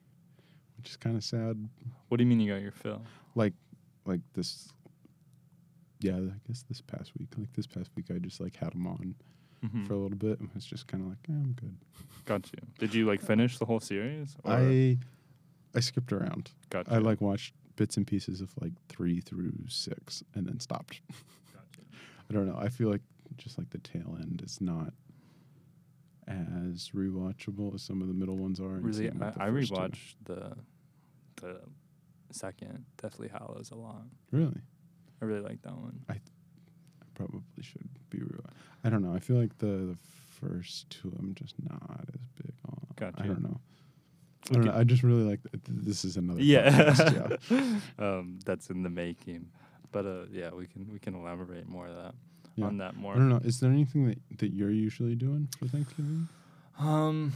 which 0.78 0.88
is 0.90 0.96
kind 0.96 1.16
of 1.16 1.24
sad. 1.24 1.68
What 2.08 2.16
do 2.18 2.22
you 2.24 2.28
mean 2.30 2.40
you 2.40 2.52
got 2.52 2.62
your 2.62 2.72
fill? 2.72 3.02
Like 3.34 3.52
like 4.06 4.20
this. 4.34 4.68
Yeah, 6.04 6.16
I 6.18 6.36
guess 6.46 6.62
this 6.68 6.80
past 6.82 7.12
week, 7.18 7.28
like 7.38 7.52
this 7.54 7.66
past 7.66 7.90
week, 7.96 8.10
I 8.10 8.18
just 8.18 8.38
like 8.40 8.56
had 8.56 8.72
them 8.72 8.86
on 8.86 9.14
Mhm. 9.64 9.86
for 9.86 9.94
a 9.94 9.98
little 9.98 10.18
bit 10.18 10.38
and 10.40 10.52
was 10.52 10.66
just 10.66 10.86
kind 10.86 11.02
of 11.02 11.08
like, 11.08 11.18
eh, 11.30 11.32
I'm 11.32 11.52
good. 11.54 11.76
Got 12.26 12.50
you. 12.52 12.58
Did 12.78 12.94
you 12.94 13.06
like 13.06 13.22
finish 13.22 13.56
the 13.58 13.64
whole 13.64 13.80
series? 13.80 14.36
or- 14.44 14.52
I 14.52 14.98
I 15.74 15.80
skipped 15.80 16.12
around. 16.12 16.50
got 16.70 16.90
I 16.92 16.98
like 16.98 17.20
watched 17.22 17.54
bits 17.76 17.96
and 17.96 18.06
pieces 18.06 18.40
of 18.42 18.52
like 18.60 18.72
three 18.88 19.20
through 19.20 19.54
six 19.68 20.22
and 20.34 20.46
then 20.46 20.60
stopped. 20.60 21.00
Gotcha. 21.08 21.80
I 22.30 22.32
don't 22.34 22.46
know. 22.46 22.56
I 22.58 22.68
feel 22.68 22.90
like 22.90 23.02
just 23.38 23.56
like 23.58 23.70
the 23.70 23.78
tail 23.78 24.16
end 24.20 24.42
is 24.44 24.60
not 24.60 24.92
as 26.26 26.90
rewatchable 26.94 27.74
as 27.74 27.82
some 27.82 28.00
of 28.02 28.08
the 28.08 28.14
middle 28.14 28.36
ones 28.36 28.60
are. 28.60 28.78
Really, 28.80 29.10
I, 29.10 29.28
I 29.38 29.50
first 29.50 29.68
two. 29.70 29.74
rewatched 29.76 30.14
the 30.24 30.56
the 31.36 31.60
second 32.30 32.84
Deathly 33.00 33.28
Hallows 33.28 33.70
a 33.70 33.74
lot. 33.76 34.04
Really, 34.30 34.60
I 35.24 35.26
really 35.26 35.40
like 35.40 35.62
that 35.62 35.72
one. 35.76 36.00
I 36.08 36.16
probably 37.14 37.40
should 37.62 37.88
be. 38.10 38.18
Re- 38.18 38.40
I 38.84 38.90
don't 38.90 39.02
know. 39.02 39.14
I 39.14 39.18
feel 39.20 39.36
like 39.36 39.56
the, 39.58 39.66
the 39.66 39.96
first 40.40 40.90
two 40.90 41.12
I'm 41.18 41.34
just 41.34 41.54
not 41.68 42.00
as 42.12 42.20
big 42.42 42.52
on. 42.68 42.86
I 42.90 42.94
Gotcha. 43.10 43.22
don't 43.28 43.42
know. 43.42 43.60
I 44.54 44.58
know. 44.58 44.74
I 44.76 44.84
just 44.84 45.02
really 45.02 45.22
like. 45.22 45.40
th- 45.50 45.62
this 45.66 46.04
is 46.04 46.16
another. 46.18 46.42
Yeah, 46.42 46.70
podcast, 46.70 47.50
yeah. 47.98 48.04
um, 48.06 48.38
that's 48.44 48.68
in 48.68 48.82
the 48.82 48.90
making. 48.90 49.48
But 49.92 50.04
uh, 50.06 50.24
yeah, 50.30 50.50
we 50.50 50.66
can 50.66 50.86
we 50.92 50.98
can 50.98 51.14
elaborate 51.14 51.66
more 51.68 51.86
of 51.86 51.94
that 51.96 52.14
Yeah. 52.56 52.66
on 52.66 52.78
that 52.78 52.96
more. 52.96 53.14
I 53.14 53.16
don't 53.16 53.28
know. 53.30 53.40
Is 53.44 53.60
there 53.60 53.70
anything 53.70 54.06
that, 54.08 54.18
that 54.38 54.52
you're 54.52 54.70
usually 54.70 55.14
doing 55.14 55.48
for 55.58 55.66
Thanksgiving? 55.68 56.28
Um, 56.78 57.32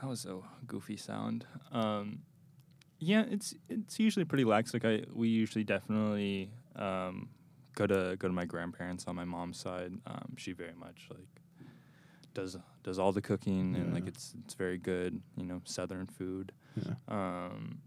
that 0.00 0.08
was 0.08 0.24
a 0.24 0.38
goofy 0.66 0.96
sound. 0.96 1.44
Um, 1.72 2.20
yeah, 3.06 3.24
it's 3.30 3.54
it's 3.68 3.98
usually 4.00 4.24
pretty 4.24 4.44
lax. 4.44 4.74
Like 4.74 4.84
I, 4.84 5.02
we 5.12 5.28
usually 5.28 5.64
definitely 5.64 6.50
um, 6.74 7.28
go 7.74 7.86
to 7.86 8.16
go 8.18 8.26
to 8.28 8.34
my 8.34 8.44
grandparents 8.44 9.04
on 9.06 9.14
my 9.16 9.24
mom's 9.24 9.58
side. 9.58 9.92
Um, 10.06 10.34
she 10.36 10.52
very 10.52 10.74
much 10.74 11.06
like 11.10 11.28
does 12.34 12.56
does 12.82 12.98
all 12.98 13.12
the 13.12 13.22
cooking 13.22 13.74
and 13.76 13.94
like 13.94 14.06
it's 14.06 14.34
it's 14.44 14.54
very 14.54 14.78
good. 14.78 15.20
You 15.36 15.46
know, 15.46 15.60
southern 15.64 16.06
food. 16.06 16.52
Yeah. 16.74 16.94
Um, 17.08 17.78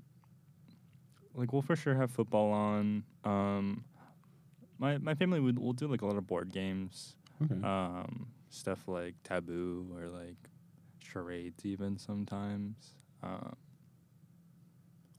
like 1.35 1.53
we'll 1.53 1.61
for 1.61 1.75
sure 1.75 1.95
have 1.95 2.11
football 2.11 2.51
on. 2.51 3.03
Um, 3.23 3.83
my 4.77 4.97
my 4.99 5.15
family 5.15 5.39
would 5.41 5.59
will 5.59 5.73
do 5.73 5.87
like 5.87 6.01
a 6.01 6.05
lot 6.05 6.15
of 6.17 6.25
board 6.27 6.51
games 6.53 7.15
Okay. 7.43 7.61
um, 7.63 8.27
stuff 8.49 8.87
like 8.87 9.15
taboo 9.23 9.87
or 9.95 10.07
like 10.09 10.35
charades 10.99 11.65
even 11.65 11.97
sometimes 11.97 12.95
um, 13.23 13.55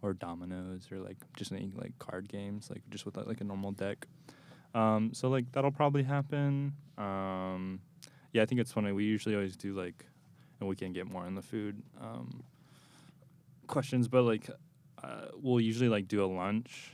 or 0.02 0.12
dominoes 0.12 0.88
or 0.90 0.98
like 0.98 1.16
just 1.36 1.52
any 1.52 1.70
like 1.74 1.98
card 1.98 2.28
games 2.28 2.70
like 2.70 2.82
just 2.90 3.04
with 3.04 3.16
like 3.16 3.40
a 3.40 3.44
normal 3.44 3.72
deck 3.72 4.06
um, 4.74 5.10
so 5.12 5.28
like 5.28 5.50
that'll 5.52 5.70
probably 5.70 6.02
happen 6.02 6.72
um, 6.98 7.80
yeah 8.32 8.42
i 8.42 8.46
think 8.46 8.60
it's 8.60 8.72
funny 8.72 8.92
we 8.92 9.04
usually 9.04 9.34
always 9.34 9.56
do 9.56 9.74
like 9.74 10.06
and 10.60 10.68
we 10.68 10.76
can 10.76 10.92
get 10.92 11.10
more 11.10 11.24
on 11.24 11.34
the 11.34 11.42
food 11.42 11.82
um, 12.00 12.42
questions 13.66 14.08
but 14.08 14.22
like 14.22 14.48
uh, 15.02 15.26
we'll 15.34 15.60
usually 15.60 15.88
like 15.88 16.08
do 16.08 16.22
a 16.24 16.26
lunch 16.26 16.92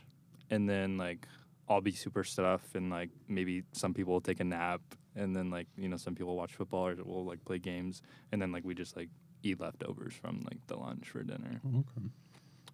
and 0.50 0.68
then 0.68 0.96
like 0.96 1.26
I'll 1.68 1.80
be 1.80 1.92
super 1.92 2.22
stuffed 2.22 2.74
and 2.74 2.90
like 2.90 3.10
maybe 3.28 3.64
some 3.72 3.92
people 3.92 4.12
will 4.12 4.20
take 4.20 4.40
a 4.40 4.44
nap 4.44 4.80
and 5.16 5.34
then 5.34 5.50
like 5.50 5.66
you 5.76 5.88
know 5.88 5.96
some 5.96 6.14
people 6.14 6.36
watch 6.36 6.54
football 6.54 6.86
or 6.86 6.96
we'll 7.04 7.24
like 7.24 7.44
play 7.44 7.58
games 7.58 8.02
and 8.30 8.40
then 8.40 8.52
like 8.52 8.64
we 8.64 8.74
just 8.74 8.96
like 8.96 9.08
eat 9.42 9.60
leftovers 9.60 10.14
from 10.14 10.42
like 10.44 10.58
the 10.66 10.76
lunch 10.76 11.08
for 11.08 11.22
dinner. 11.22 11.60
Okay. 11.66 12.08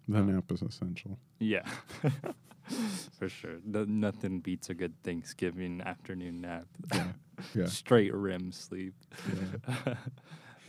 The 0.08 0.20
nap 0.22 0.50
is 0.52 0.62
essential. 0.62 1.18
Yeah, 1.38 1.62
for 3.18 3.28
sure. 3.28 3.56
No, 3.64 3.84
nothing 3.84 4.40
beats 4.40 4.70
a 4.70 4.74
good 4.74 4.94
Thanksgiving 5.02 5.80
afternoon 5.80 6.40
nap. 6.42 6.66
Yeah. 6.94 7.06
Yeah. 7.56 7.64
Straight 7.66 8.14
REM 8.14 8.52
sleep. 8.52 8.94
yeah. 9.34 9.94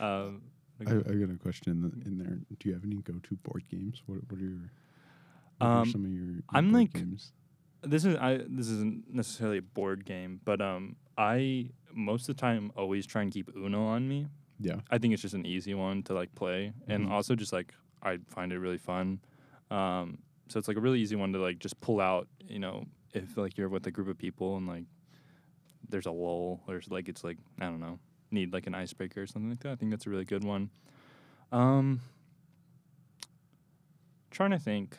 um, 0.00 0.42
I, 0.84 0.90
I 0.90 0.94
got 0.94 1.30
a 1.30 1.38
question 1.40 1.70
in, 1.72 1.82
the, 1.82 2.06
in 2.08 2.18
there. 2.18 2.38
Do 2.58 2.68
you 2.68 2.74
have 2.74 2.82
any 2.84 2.96
go-to 2.96 3.36
board 3.44 3.62
games? 3.70 4.02
What 4.06 4.18
What 4.28 4.40
are 4.40 4.42
your 4.44 4.70
what 5.58 5.66
are 5.68 5.80
Um, 5.82 5.90
some 5.90 6.04
of 6.04 6.10
your, 6.10 6.24
your 6.24 6.42
I'm 6.52 6.70
board 6.72 6.74
like- 6.82 6.92
games? 6.94 7.32
this 7.82 8.04
is 8.04 8.16
I 8.16 8.38
this 8.48 8.66
isn't 8.68 9.04
necessarily 9.12 9.58
a 9.58 9.62
board 9.62 10.04
game, 10.04 10.40
but 10.44 10.60
um 10.60 10.96
I 11.16 11.70
most 11.92 12.28
of 12.28 12.34
the 12.36 12.40
time 12.40 12.72
always 12.76 13.06
try 13.06 13.22
and 13.22 13.30
keep 13.30 13.50
Uno 13.54 13.84
on 13.86 14.08
me. 14.08 14.26
Yeah. 14.58 14.80
I 14.90 14.98
think 14.98 15.12
it's 15.12 15.22
just 15.22 15.34
an 15.34 15.46
easy 15.46 15.74
one 15.74 16.02
to 16.04 16.14
like 16.14 16.34
play, 16.34 16.72
and 16.88 17.06
Mhm. 17.06 17.10
also 17.10 17.36
just 17.36 17.52
like 17.52 17.72
I 18.04 18.18
find 18.28 18.52
it 18.52 18.58
really 18.58 18.78
fun. 18.78 19.20
Um, 19.70 20.18
so 20.48 20.58
it's 20.58 20.68
like 20.68 20.76
a 20.76 20.80
really 20.80 21.00
easy 21.00 21.16
one 21.16 21.32
to 21.32 21.38
like 21.38 21.58
just 21.58 21.80
pull 21.80 22.00
out. 22.00 22.28
You 22.46 22.58
know, 22.58 22.84
if 23.12 23.36
like 23.36 23.56
you're 23.56 23.68
with 23.68 23.86
a 23.86 23.90
group 23.90 24.08
of 24.08 24.18
people 24.18 24.56
and 24.56 24.66
like 24.66 24.84
there's 25.88 26.06
a 26.06 26.10
lull, 26.10 26.60
or 26.68 26.76
it's 26.76 26.90
like 26.90 27.08
it's 27.08 27.24
like 27.24 27.38
I 27.60 27.64
don't 27.66 27.80
know, 27.80 27.98
need 28.30 28.52
like 28.52 28.66
an 28.66 28.74
icebreaker 28.74 29.22
or 29.22 29.26
something 29.26 29.50
like 29.50 29.60
that. 29.60 29.72
I 29.72 29.76
think 29.76 29.90
that's 29.90 30.06
a 30.06 30.10
really 30.10 30.24
good 30.24 30.44
one. 30.44 30.70
Um, 31.52 32.00
trying 34.30 34.50
to 34.50 34.58
think. 34.58 34.98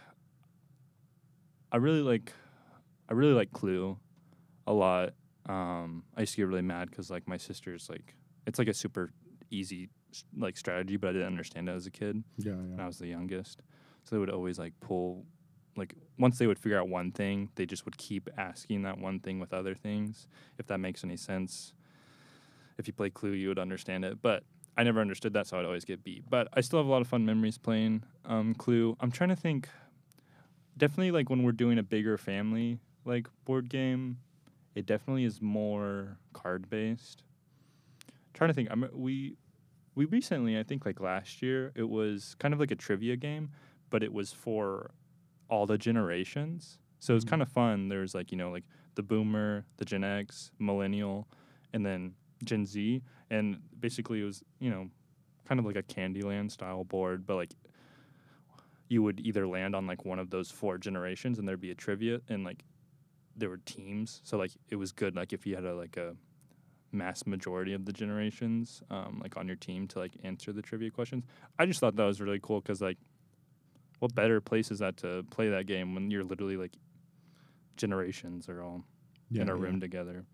I 1.71 1.77
really 1.77 2.01
like, 2.01 2.31
I 3.09 3.13
really 3.13 3.33
like 3.33 3.51
Clue, 3.51 3.97
a 4.65 4.73
lot. 4.73 5.13
Um, 5.47 6.03
I 6.15 6.21
used 6.21 6.33
to 6.35 6.37
get 6.37 6.47
really 6.47 6.61
mad 6.61 6.89
because 6.89 7.11
like 7.11 7.27
my 7.27 7.37
sister's 7.37 7.89
like, 7.89 8.15
it's 8.47 8.57
like 8.57 8.69
a 8.69 8.73
super 8.73 9.11
easy 9.51 9.89
like 10.37 10.57
strategy, 10.57 10.97
but 10.97 11.09
I 11.09 11.13
didn't 11.13 11.27
understand 11.27 11.69
it 11.69 11.73
as 11.73 11.85
a 11.85 11.91
kid. 11.91 12.23
Yeah. 12.37 12.53
And 12.53 12.81
I 12.81 12.87
was 12.87 12.99
the 12.99 13.07
youngest, 13.07 13.61
so 14.03 14.15
they 14.15 14.19
would 14.19 14.29
always 14.29 14.59
like 14.59 14.73
pull, 14.79 15.25
like 15.75 15.95
once 16.17 16.37
they 16.37 16.47
would 16.47 16.59
figure 16.59 16.79
out 16.79 16.87
one 16.87 17.11
thing, 17.11 17.49
they 17.55 17.65
just 17.65 17.85
would 17.85 17.97
keep 17.97 18.29
asking 18.37 18.83
that 18.83 18.97
one 18.97 19.19
thing 19.19 19.39
with 19.39 19.53
other 19.53 19.75
things. 19.75 20.27
If 20.57 20.67
that 20.67 20.79
makes 20.79 21.03
any 21.03 21.17
sense. 21.17 21.73
If 22.77 22.87
you 22.87 22.93
play 22.93 23.09
Clue, 23.09 23.31
you 23.31 23.47
would 23.47 23.59
understand 23.59 24.03
it, 24.03 24.21
but 24.21 24.43
I 24.77 24.83
never 24.83 24.99
understood 24.99 25.31
that, 25.33 25.47
so 25.47 25.57
I'd 25.57 25.65
always 25.65 25.85
get 25.85 26.03
beat. 26.03 26.29
But 26.29 26.49
I 26.53 26.59
still 26.59 26.79
have 26.79 26.87
a 26.87 26.91
lot 26.91 27.01
of 27.01 27.07
fun 27.07 27.25
memories 27.25 27.57
playing 27.57 28.03
um, 28.25 28.53
Clue. 28.53 28.97
I'm 28.99 29.11
trying 29.11 29.29
to 29.29 29.35
think. 29.35 29.69
Definitely, 30.77 31.11
like 31.11 31.29
when 31.29 31.43
we're 31.43 31.53
doing 31.53 31.77
a 31.79 31.83
bigger 31.83 32.17
family 32.17 32.79
like 33.05 33.27
board 33.45 33.69
game, 33.69 34.17
it 34.73 34.85
definitely 34.85 35.23
is 35.23 35.41
more 35.41 36.17
card 36.33 36.69
based. 36.69 37.23
Trying 38.33 38.49
to 38.49 38.53
think, 38.53 38.67
I'm 38.71 38.89
we 38.91 39.37
we 39.95 40.05
recently, 40.05 40.59
I 40.59 40.63
think 40.63 40.85
like 40.85 40.99
last 40.99 41.41
year, 41.41 41.71
it 41.75 41.89
was 41.89 42.35
kind 42.39 42.53
of 42.53 42.59
like 42.59 42.71
a 42.71 42.75
trivia 42.75 43.15
game, 43.15 43.51
but 43.89 44.03
it 44.03 44.13
was 44.13 44.33
for 44.33 44.91
all 45.49 45.65
the 45.65 45.77
generations. 45.77 46.79
So 46.99 47.13
it 47.13 47.15
was 47.15 47.23
Mhm. 47.23 47.29
kind 47.29 47.41
of 47.41 47.49
fun. 47.49 47.89
There 47.89 48.01
was 48.01 48.15
like 48.15 48.31
you 48.31 48.37
know 48.37 48.51
like 48.51 48.65
the 48.95 49.03
boomer, 49.03 49.65
the 49.77 49.85
Gen 49.85 50.03
X, 50.03 50.51
millennial, 50.59 51.27
and 51.73 51.85
then 51.85 52.15
Gen 52.43 52.65
Z, 52.65 53.03
and 53.29 53.61
basically 53.79 54.21
it 54.21 54.25
was 54.25 54.43
you 54.59 54.69
know 54.69 54.89
kind 55.45 55.59
of 55.59 55.65
like 55.65 55.75
a 55.75 55.83
Candyland 55.83 56.51
style 56.51 56.83
board, 56.83 57.25
but 57.25 57.35
like 57.35 57.53
you 58.87 59.01
would 59.01 59.19
either 59.21 59.47
land 59.47 59.75
on 59.75 59.87
like 59.87 60.05
one 60.05 60.19
of 60.19 60.29
those 60.29 60.51
four 60.51 60.77
generations, 60.77 61.39
and 61.39 61.47
there'd 61.47 61.59
be 61.61 61.71
a 61.71 61.75
trivia, 61.75 62.21
and 62.29 62.43
like 62.43 62.63
there 63.35 63.49
were 63.49 63.57
teams. 63.59 64.21
So 64.23 64.37
like 64.37 64.51
it 64.69 64.75
was 64.77 64.91
good. 64.91 65.15
Like 65.15 65.33
if 65.33 65.45
you 65.47 65.55
had 65.55 65.65
a 65.65 65.75
like 65.75 65.97
a 65.97 66.15
mass 66.95 67.25
majority 67.27 67.73
of 67.73 67.85
the 67.85 67.93
generations 67.93 68.81
um, 68.89 69.19
like 69.21 69.37
on 69.37 69.47
your 69.47 69.55
team 69.57 69.87
to 69.89 69.99
like 69.99 70.13
answer 70.23 70.51
the 70.53 70.61
trivia 70.61 70.89
questions. 70.89 71.23
I 71.59 71.65
just 71.65 71.79
thought 71.79 71.95
that 71.95 72.03
was 72.05 72.19
really 72.21 72.39
cool 72.41 72.61
because 72.61 72.81
like 72.81 72.97
what 73.99 74.15
better 74.15 74.41
place 74.41 74.71
is 74.71 74.79
that 74.79 74.97
to 74.97 75.23
play 75.29 75.49
that 75.49 75.65
game 75.67 75.93
when 75.95 76.09
you're 76.11 76.23
literally 76.23 76.57
like 76.57 76.73
generations 77.77 78.47
are 78.49 78.61
all 78.61 78.83
Yeah. 79.29 79.43
in 79.43 79.49
a 79.49 79.55
yeah. 79.55 79.61
room 79.61 79.79
together. 79.79 80.25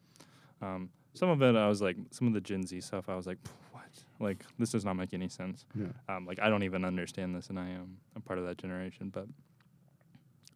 Um, 0.62 0.90
some 1.14 1.30
of 1.30 1.42
it 1.42 1.56
I 1.56 1.68
was 1.68 1.82
like 1.82 1.98
some 2.12 2.28
of 2.28 2.34
the 2.34 2.42
Gen 2.42 2.66
Z 2.66 2.80
stuff 2.82 3.10
I 3.10 3.16
was 3.16 3.28
like 3.28 3.40
what 3.72 3.84
like 4.20 4.46
this 4.60 4.72
does 4.72 4.86
not 4.86 4.96
make 4.96 5.14
any 5.14 5.28
sense. 5.30 5.66
Yeah. 5.76 5.88
Um, 6.08 6.26
like 6.26 6.40
I 6.40 6.50
don't 6.50 6.64
even 6.64 6.86
understand 6.86 7.36
this 7.36 7.48
and 7.50 7.60
I 7.60 7.70
am 7.70 7.98
a 8.16 8.20
part 8.20 8.40
of 8.40 8.46
that 8.46 8.58
generation. 8.58 9.10
But 9.10 9.28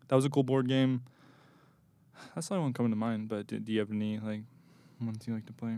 that 0.07 0.15
was 0.15 0.25
a 0.25 0.29
cool 0.29 0.43
board 0.43 0.67
game. 0.67 1.03
That's 2.35 2.47
the 2.49 2.55
only 2.55 2.63
one 2.65 2.73
coming 2.73 2.91
to 2.91 2.95
mind. 2.95 3.27
But 3.29 3.47
do, 3.47 3.59
do 3.59 3.71
you 3.71 3.79
have 3.79 3.91
any 3.91 4.19
like 4.19 4.41
ones 5.01 5.27
you 5.27 5.33
like 5.33 5.45
to 5.47 5.53
play? 5.53 5.77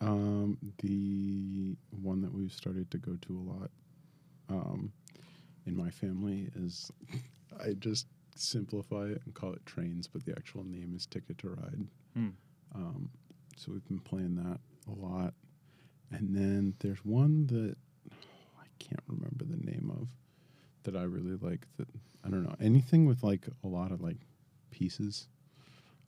Um, 0.00 0.56
the 0.78 1.76
one 1.90 2.22
that 2.22 2.32
we've 2.32 2.52
started 2.52 2.90
to 2.90 2.98
go 2.98 3.16
to 3.20 3.38
a 3.38 3.44
lot, 3.52 3.70
um, 4.48 4.92
in 5.66 5.76
my 5.76 5.90
family 5.90 6.50
is, 6.56 6.90
I 7.60 7.74
just 7.74 8.06
simplify 8.34 9.04
it 9.04 9.22
and 9.24 9.34
call 9.34 9.52
it 9.52 9.64
trains, 9.66 10.06
but 10.06 10.24
the 10.24 10.32
actual 10.32 10.64
name 10.64 10.94
is 10.96 11.06
Ticket 11.06 11.38
to 11.38 11.50
Ride. 11.50 11.86
Hmm. 12.14 12.28
Um, 12.74 13.10
so 13.56 13.72
we've 13.72 13.86
been 13.88 14.00
playing 14.00 14.36
that 14.36 14.58
a 14.88 15.06
lot. 15.06 15.34
And 16.10 16.34
then 16.34 16.74
there's 16.80 17.04
one 17.04 17.46
that 17.48 17.76
I 18.10 18.66
can't 18.78 19.02
remember 19.06 19.44
the 19.44 19.64
name 19.64 19.92
of 20.00 20.08
that 20.84 20.98
I 20.98 21.04
really 21.04 21.36
like. 21.40 21.66
That 21.76 21.88
I 22.24 22.30
don't 22.30 22.42
know 22.42 22.56
anything 22.60 23.06
with 23.06 23.22
like 23.22 23.46
a 23.62 23.68
lot 23.68 23.92
of 23.92 24.00
like 24.00 24.16
pieces. 24.70 25.28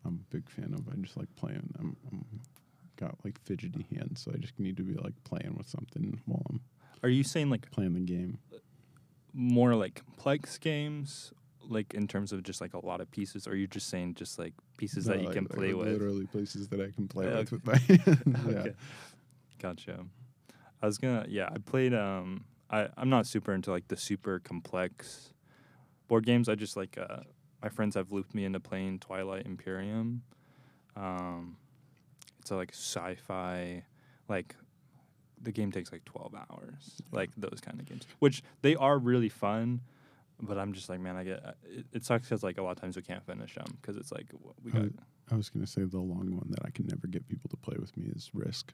I'm 0.04 0.24
a 0.28 0.34
big 0.34 0.50
fan 0.50 0.74
of. 0.74 0.88
I 0.88 0.96
just 1.00 1.16
like 1.16 1.34
playing. 1.36 1.72
I'm, 1.78 1.96
I'm 2.10 2.24
got 3.02 3.16
like 3.24 3.38
fidgety 3.44 3.84
hands, 3.94 4.22
so 4.22 4.30
I 4.34 4.38
just 4.38 4.58
need 4.58 4.76
to 4.76 4.82
be 4.82 4.94
like 4.94 5.14
playing 5.24 5.54
with 5.56 5.68
something 5.68 6.20
while 6.26 6.42
I'm 6.50 6.60
Are 7.02 7.08
you 7.08 7.24
saying 7.24 7.50
like 7.50 7.70
playing 7.70 7.94
the 7.94 8.00
game. 8.00 8.38
more 9.32 9.74
like 9.74 9.94
complex 10.04 10.58
games, 10.58 11.32
like 11.68 11.94
in 11.94 12.06
terms 12.06 12.32
of 12.32 12.42
just 12.42 12.60
like 12.60 12.74
a 12.74 12.84
lot 12.84 13.00
of 13.00 13.10
pieces, 13.10 13.46
or 13.46 13.52
are 13.52 13.54
you 13.56 13.66
just 13.66 13.88
saying 13.88 14.14
just 14.14 14.38
like 14.38 14.52
pieces 14.78 15.04
that 15.06 15.18
you 15.20 15.26
like- 15.26 15.34
can 15.34 15.44
like 15.44 15.52
play 15.58 15.74
with? 15.74 15.88
Literally 15.88 16.26
pieces 16.26 16.68
that 16.68 16.80
I 16.80 16.90
can 16.90 17.08
play 17.08 17.26
Yeah, 17.26 17.38
with 17.40 17.52
with 17.52 17.66
my 17.66 17.76
hands. 17.88 18.08
yeah. 18.26 18.58
Okay. 18.60 18.72
Gotcha. 19.60 20.04
I 20.82 20.86
was 20.86 20.98
gonna 20.98 21.24
yeah, 21.28 21.48
I 21.52 21.58
played 21.58 21.94
um 21.94 22.44
I, 22.70 22.88
I'm 22.96 23.10
not 23.10 23.26
super 23.26 23.52
into 23.52 23.70
like 23.70 23.86
the 23.88 23.96
super 23.96 24.38
complex 24.40 25.32
board 26.08 26.24
games. 26.26 26.48
I 26.48 26.54
just 26.56 26.76
like 26.76 26.98
uh 26.98 27.20
my 27.62 27.68
friends 27.68 27.94
have 27.94 28.10
looped 28.10 28.34
me 28.34 28.44
into 28.44 28.58
playing 28.60 28.98
Twilight 28.98 29.46
Imperium. 29.46 30.22
Um 30.96 31.56
it's 32.42 32.50
a 32.50 32.56
like 32.56 32.72
sci-fi 32.72 33.82
like 34.28 34.54
the 35.40 35.50
game 35.52 35.72
takes 35.72 35.90
like 35.90 36.04
12 36.04 36.34
hours. 36.34 37.00
Like 37.10 37.30
those 37.36 37.60
kind 37.60 37.80
of 37.80 37.86
games. 37.86 38.06
Which 38.20 38.42
they 38.62 38.76
are 38.76 38.98
really 38.98 39.28
fun. 39.28 39.80
But 40.40 40.58
I'm 40.58 40.72
just 40.72 40.88
like, 40.88 40.98
man, 41.00 41.16
I 41.16 41.22
get 41.24 41.56
it, 41.64 41.86
it 41.92 42.04
sucks 42.04 42.28
because 42.28 42.42
like 42.42 42.58
a 42.58 42.62
lot 42.62 42.72
of 42.72 42.80
times 42.80 42.96
we 42.96 43.02
can't 43.02 43.24
finish 43.24 43.54
them 43.54 43.66
because 43.80 43.96
it's 43.96 44.10
like 44.10 44.26
we 44.64 44.72
got. 44.72 44.82
Uh, 44.82 44.88
I 45.30 45.36
was 45.36 45.48
gonna 45.48 45.66
say 45.68 45.82
the 45.84 45.98
long 46.00 46.36
one 46.36 46.46
that 46.50 46.64
I 46.64 46.70
can 46.70 46.86
never 46.88 47.06
get 47.06 47.28
people 47.28 47.48
to 47.50 47.56
play 47.56 47.76
with 47.78 47.96
me 47.96 48.10
is 48.14 48.30
Risk. 48.34 48.72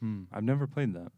Hmm, 0.00 0.24
I've 0.32 0.42
never 0.42 0.66
played 0.66 0.92
that. 0.94 1.12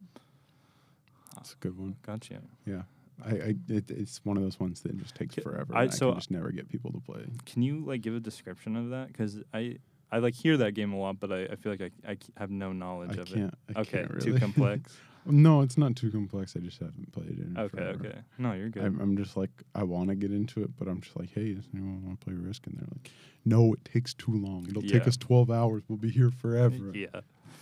It's 1.41 1.53
a 1.55 1.57
good 1.57 1.79
one. 1.79 1.97
Gotcha. 2.03 2.41
Yeah, 2.67 2.83
I, 3.25 3.31
I 3.31 3.55
it, 3.69 3.91
it's 3.91 4.21
one 4.25 4.37
of 4.37 4.43
those 4.43 4.61
ones 4.61 4.81
that 4.83 4.97
just 4.99 5.15
takes 5.15 5.35
forever. 5.37 5.75
I- 5.75 5.85
and 5.85 5.93
I, 5.93 5.95
so- 5.95 6.11
can 6.11 6.19
just 6.21 6.31
never 6.31 6.51
get 6.51 6.69
people 6.69 6.93
to 6.93 7.01
play. 7.01 7.25
Can 7.47 7.63
you 7.63 7.83
like 7.85 8.03
give 8.03 8.15
a 8.15 8.21
description 8.21 8.77
of 8.77 8.91
that? 8.91 9.09
Because 9.09 9.39
I 9.55 9.79
I 10.11 10.19
like 10.19 10.35
hear 10.35 10.57
that 10.59 10.73
game 10.73 10.93
a 10.93 10.99
lot, 10.99 11.19
but 11.19 11.33
I, 11.33 11.45
I 11.45 11.57
feel 11.57 11.73
like 11.73 11.93
I, 12.07 12.13
I 12.13 12.17
have 12.37 12.51
no 12.51 12.73
knowledge 12.73 13.19
I 13.19 13.23
of 13.23 13.33
can't. 13.33 13.55
I 13.69 13.73
it. 13.73 13.79
Okay, 13.79 14.07
can't 14.07 14.21
too 14.21 14.39
complex. 14.39 14.97
no, 15.27 15.63
it's 15.63 15.77
not 15.77 15.97
too 15.97 16.11
complex. 16.11 16.55
I 16.57 16.61
just 16.61 16.79
haven't 16.79 17.13
played 17.13 17.39
it. 17.39 17.47
In 17.47 17.59
okay, 17.59 17.77
forever. 17.77 18.07
okay. 18.07 18.19
No, 18.39 18.53
you're 18.53 18.69
good. 18.69 18.85
I'm, 18.85 19.01
I'm 19.01 19.17
just 19.17 19.37
like 19.37 19.51
I 19.75 19.83
want 19.83 20.09
to 20.11 20.15
get 20.15 20.31
into 20.31 20.63
it, 20.63 20.71
but 20.79 20.89
I'm 20.89 21.01
just 21.01 21.17
like, 21.17 21.31
hey, 21.33 21.55
does 21.55 21.65
anyone 21.75 22.05
want 22.05 22.21
to 22.21 22.25
play 22.25 22.35
Risk? 22.35 22.67
And 22.67 22.77
they're 22.79 22.89
like, 22.93 23.11
no, 23.45 23.73
it 23.73 23.85
takes 23.85 24.15
too 24.15 24.33
long. 24.33 24.67
It'll 24.69 24.83
take 24.83 25.07
us 25.07 25.17
12 25.17 25.51
hours. 25.51 25.83
We'll 25.89 25.99
be 25.99 26.11
here 26.11 26.31
forever. 26.31 26.91
yeah, 26.95 27.21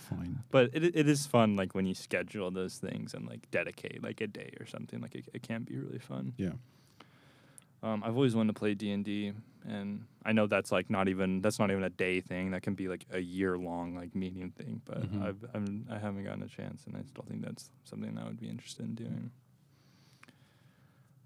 Fine. 0.09 0.43
but 0.51 0.69
it 0.73 0.95
it 0.95 1.07
is 1.07 1.25
fun 1.25 1.55
like 1.55 1.73
when 1.73 1.85
you 1.85 1.95
schedule 1.95 2.51
those 2.51 2.77
things 2.77 3.13
and 3.13 3.27
like 3.27 3.49
dedicate 3.51 4.03
like 4.03 4.21
a 4.21 4.27
day 4.27 4.53
or 4.59 4.65
something. 4.65 5.01
Like 5.01 5.15
it, 5.15 5.25
it 5.33 5.41
can 5.41 5.63
be 5.63 5.77
really 5.77 5.99
fun. 5.99 6.33
Yeah. 6.37 6.53
Um, 7.85 8.03
I've 8.03 8.15
always 8.15 8.35
wanted 8.35 8.55
to 8.55 8.59
play 8.59 8.73
D 8.73 8.91
and 8.91 9.05
D, 9.05 9.31
and 9.67 10.03
I 10.25 10.31
know 10.31 10.47
that's 10.47 10.71
like 10.71 10.89
not 10.89 11.07
even 11.07 11.41
that's 11.41 11.59
not 11.59 11.69
even 11.69 11.83
a 11.83 11.89
day 11.89 12.19
thing. 12.19 12.49
That 12.51 12.63
can 12.63 12.73
be 12.73 12.87
like 12.87 13.05
a 13.11 13.19
year 13.19 13.57
long 13.59 13.95
like 13.95 14.15
meeting 14.15 14.51
thing. 14.57 14.81
But 14.85 15.03
Mhm. 15.03 15.21
I've 15.21 15.45
I'm, 15.53 15.85
I 15.91 15.99
haven't 15.99 16.23
gotten 16.23 16.41
a 16.41 16.47
chance, 16.47 16.85
and 16.87 16.97
I 16.97 17.03
still 17.03 17.23
think 17.29 17.43
that's 17.43 17.69
something 17.83 18.17
I 18.17 18.25
would 18.25 18.39
be 18.39 18.49
interested 18.49 18.85
in 18.85 18.95
doing. 18.95 19.31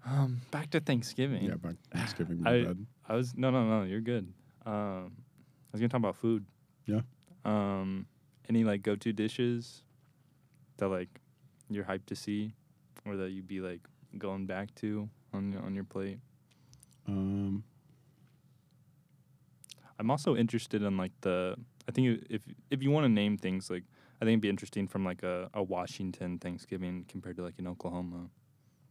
Um, 0.04 0.40
back 0.50 0.70
to 0.70 0.80
Thanksgiving. 0.80 1.44
Yeah, 1.44 1.54
back 1.56 1.72
to 1.82 1.88
Thanksgiving 1.98 2.46
I- 2.46 2.64
bad. 2.64 2.86
I 3.08 3.14
was 3.14 3.34
no 3.36 3.50
no 3.50 3.64
no. 3.66 3.82
You're 3.84 4.00
good. 4.02 4.32
Um, 4.66 5.12
I 5.16 5.72
was 5.72 5.80
gonna 5.80 5.88
talk 5.88 5.98
about 6.00 6.16
food. 6.16 6.44
Yeah. 6.86 7.00
Um, 7.44 8.06
any 8.50 8.64
like 8.64 8.82
go 8.82 8.96
to 8.96 9.12
dishes 9.14 9.82
that 10.76 10.88
like 10.88 11.08
you're 11.70 11.84
hyped 11.84 12.06
to 12.06 12.16
see, 12.16 12.52
or 13.06 13.16
that 13.16 13.30
you'd 13.30 13.46
be 13.48 13.60
like 13.60 13.80
going 14.18 14.44
back 14.46 14.74
to 14.76 15.08
on 15.32 15.52
your- 15.52 15.62
on 15.62 15.74
your 15.74 15.84
plate. 15.84 16.18
Um, 17.10 17.64
I'm 19.98 20.10
also 20.10 20.36
interested 20.36 20.82
in 20.82 20.96
like 20.96 21.12
the. 21.20 21.56
I 21.88 21.92
think 21.92 22.24
if 22.30 22.42
if 22.70 22.82
you 22.82 22.90
want 22.90 23.04
to 23.04 23.08
name 23.08 23.36
things 23.36 23.68
like 23.70 23.84
I 24.20 24.24
think 24.24 24.34
it'd 24.34 24.40
be 24.42 24.48
interesting 24.48 24.86
from 24.86 25.04
like 25.04 25.22
a, 25.22 25.50
a 25.54 25.62
Washington 25.62 26.38
Thanksgiving 26.38 27.04
compared 27.08 27.36
to 27.36 27.42
like 27.42 27.58
in 27.58 27.66
Oklahoma. 27.66 28.28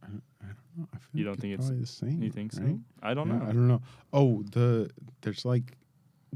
I, 0.02 0.06
don't- 0.06 0.22
I 0.42 0.46
don't 0.46 0.56
know. 0.78 0.88
I 0.94 0.98
feel 0.98 1.18
You 1.18 1.24
don't 1.24 1.34
it's 1.34 1.42
think 1.42 1.52
it's- 1.54 1.66
probably 1.68 1.80
the 1.82 1.86
same? 1.86 2.22
You 2.22 2.30
think 2.30 2.52
right? 2.54 2.68
so? 2.76 2.80
I 3.02 3.14
don't 3.14 3.28
Yeah, 3.28 3.38
know. 3.38 3.42
I 3.44 3.52
don't 3.52 3.68
know. 3.68 3.82
Oh, 4.12 4.42
the 4.52 4.90
there's 5.22 5.44
like 5.44 5.76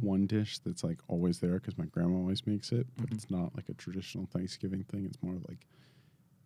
one 0.00 0.26
dish 0.26 0.58
that's 0.58 0.82
like 0.84 0.98
always 1.08 1.38
there 1.38 1.54
because 1.54 1.78
my 1.78 1.86
grandma 1.86 2.16
always 2.18 2.46
makes 2.46 2.72
it, 2.72 2.86
but 2.96 3.08
Mhm. 3.10 3.14
it's 3.14 3.30
not 3.30 3.54
like 3.54 3.68
a 3.68 3.74
traditional 3.74 4.26
Thanksgiving 4.26 4.82
thing. 4.84 5.04
It's 5.06 5.22
more 5.22 5.36
like 5.48 5.66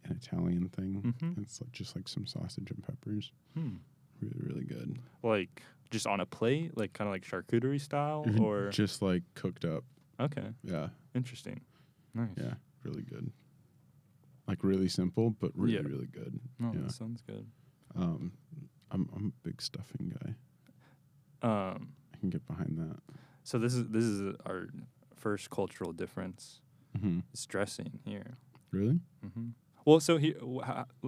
an 0.05 0.13
Italian 0.17 0.69
thing. 0.69 1.15
Mhm. 1.21 1.39
It's 1.43 1.61
like 1.61 1.73
just 1.73 1.97
like 1.97 2.09
some 2.09 2.27
sausage 2.27 2.71
and 2.71 2.83
peppers. 2.87 3.33
Hmm. 3.55 3.77
Really, 4.21 4.35
really 4.41 4.65
good. 4.65 4.99
Like 5.23 5.63
just 5.91 6.07
on 6.07 6.21
a 6.21 6.27
plate, 6.27 6.77
like 6.77 6.93
kind 6.93 7.09
of 7.09 7.13
like 7.13 7.23
charcuterie 7.25 7.81
style, 7.81 8.25
Mhm. 8.27 8.41
or 8.41 8.69
just 8.71 9.01
like 9.03 9.23
cooked 9.35 9.65
up. 9.65 9.85
okay, 10.21 10.53
Yeah, 10.63 10.89
interesting, 11.15 11.61
nice. 12.15 12.31
yeah, 12.37 12.55
really 12.83 13.03
good. 13.03 13.31
Like 14.47 14.65
really 14.65 14.89
simple, 14.89 15.31
but 15.31 15.53
really, 15.55 15.75
Yeah. 15.75 15.81
really 15.81 16.07
good. 16.07 16.41
No, 16.59 16.73
yeah. 16.75 16.81
that 16.83 16.93
sounds 16.93 17.21
good. 17.23 17.47
Um, 17.95 18.33
I'm 18.91 19.09
I'm 19.15 19.27
a 19.27 19.49
big 19.49 19.61
stuffing 19.63 20.13
guy. 20.23 20.35
Um, 21.43 21.93
I 22.13 22.17
can 22.19 22.31
get 22.31 22.47
behind 22.47 22.79
that. 22.79 23.01
so 23.45 23.59
this 23.59 23.75
is 23.75 23.87
this 23.89 24.05
is 24.05 24.35
our 24.47 24.69
first 25.15 25.51
cultural 25.51 25.93
difference. 25.93 26.61
hmm 26.99 27.21
It's 27.33 27.47
dressing 27.47 28.01
here. 28.05 28.35
Really? 28.73 29.01
hmm 29.35 29.51
Well, 29.85 30.01
so 30.01 30.17
here 30.19 30.35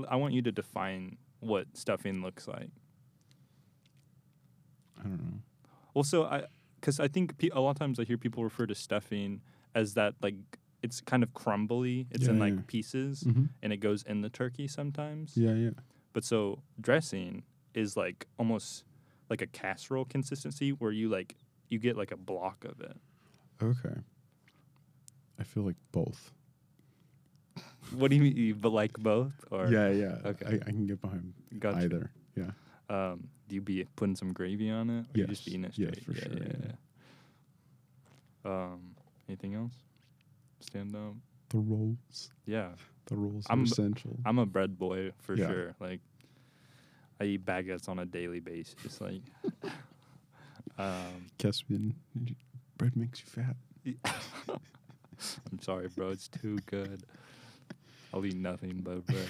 I 0.08 0.16
want 0.16 0.32
you 0.34 0.42
to 0.42 0.52
define 0.52 1.18
what 1.40 1.66
stuffing 1.76 2.22
looks 2.22 2.46
like. 2.48 2.70
I 5.00 5.02
don't 5.08 5.18
know. 5.20 5.40
Well, 5.94 6.04
so 6.04 6.24
I, 6.24 6.44
because 6.80 7.00
I 7.00 7.08
think 7.08 7.36
pe- 7.38 7.48
a 7.48 7.60
lot 7.60 7.70
of 7.72 7.78
times 7.78 7.98
I 7.98 8.04
hear 8.04 8.16
people 8.18 8.44
refer 8.44 8.66
to 8.66 8.74
stuffing 8.74 9.40
as 9.74 9.94
that 9.94 10.14
like 10.22 10.34
it's 10.82 11.00
kind 11.00 11.22
of 11.22 11.34
crumbly. 11.34 12.06
It's 12.10 12.26
in 12.26 12.36
Yeah, 12.36 12.40
like 12.44 12.54
yeah. 12.54 12.60
pieces, 12.66 13.22
hmm 13.22 13.44
and 13.62 13.72
it 13.72 13.78
goes 13.78 14.02
in 14.04 14.22
the 14.22 14.30
turkey 14.30 14.66
sometimes. 14.68 15.36
Yeah, 15.36 15.52
yeah. 15.54 15.70
But 16.12 16.24
so 16.24 16.62
dressing 16.80 17.42
is 17.74 17.96
like 17.96 18.26
almost 18.38 18.84
like 19.28 19.42
a 19.42 19.46
casserole 19.46 20.04
consistency 20.06 20.70
where 20.70 20.90
you 20.92 21.08
like 21.08 21.36
you 21.68 21.78
get 21.78 21.96
like 21.96 22.10
a 22.12 22.16
block 22.16 22.64
of 22.64 22.80
it. 22.80 22.96
Okay. 23.62 24.00
I 25.38 25.42
feel 25.44 25.62
like 25.64 25.76
both. 25.92 26.32
What 27.92 28.10
do 28.10 28.16
you 28.16 28.22
mean? 28.22 28.58
But 28.60 28.70
like 28.72 28.92
both 28.98 29.32
or 29.50 29.68
yeah, 29.68 29.88
yeah. 29.90 30.16
okay. 30.24 30.46
I, 30.46 30.68
I 30.68 30.70
can 30.70 30.86
get 30.86 31.00
behind 31.00 31.32
Gotcha. 31.58 31.84
either. 31.84 32.10
Yeah. 32.36 32.50
Um, 32.88 33.28
do 33.50 33.56
you 33.56 33.60
be 33.60 33.84
putting 33.96 34.14
some 34.16 34.32
gravy 34.32 34.70
on 34.70 34.88
it, 34.88 35.00
or 35.00 35.18
you 35.20 35.26
just 35.26 35.46
eating 35.48 35.64
it 35.64 35.72
Yes, 35.76 35.90
straight? 36.00 36.04
for 36.04 36.14
sure, 36.14 36.38
yeah. 36.38 36.52
yeah. 38.44 38.50
Um, 38.50 38.94
anything 39.28 39.54
else? 39.54 39.74
Stand 40.60 40.94
up. 40.94 41.14
The 41.50 41.58
rolls. 41.58 42.30
Yeah, 42.46 42.70
The 43.06 43.16
rolls 43.16 43.44
I'm- 43.50 43.60
are 43.62 43.64
essential. 43.64 44.18
I'm 44.24 44.38
a 44.38 44.46
bread 44.46 44.78
boy 44.78 45.10
for 45.18 45.34
Yeah. 45.36 45.48
sure. 45.48 45.74
Like, 45.80 46.00
I 47.20 47.24
eat 47.24 47.44
baguettes 47.44 47.88
on 47.88 47.98
a 47.98 48.06
daily 48.06 48.38
basis. 48.40 49.00
Like, 49.00 49.22
um, 50.78 51.26
Caspian, 51.38 51.94
bread 52.78 52.96
makes 52.96 53.20
you 53.20 53.26
fat. 53.26 53.56
I'm 55.52 55.60
sorry, 55.60 55.88
bro. 55.88 56.10
It's 56.10 56.28
too 56.28 56.58
good. 56.66 57.02
I'll 58.14 58.24
eat 58.24 58.36
nothing 58.36 58.80
but 58.82 59.04
bread. 59.06 59.28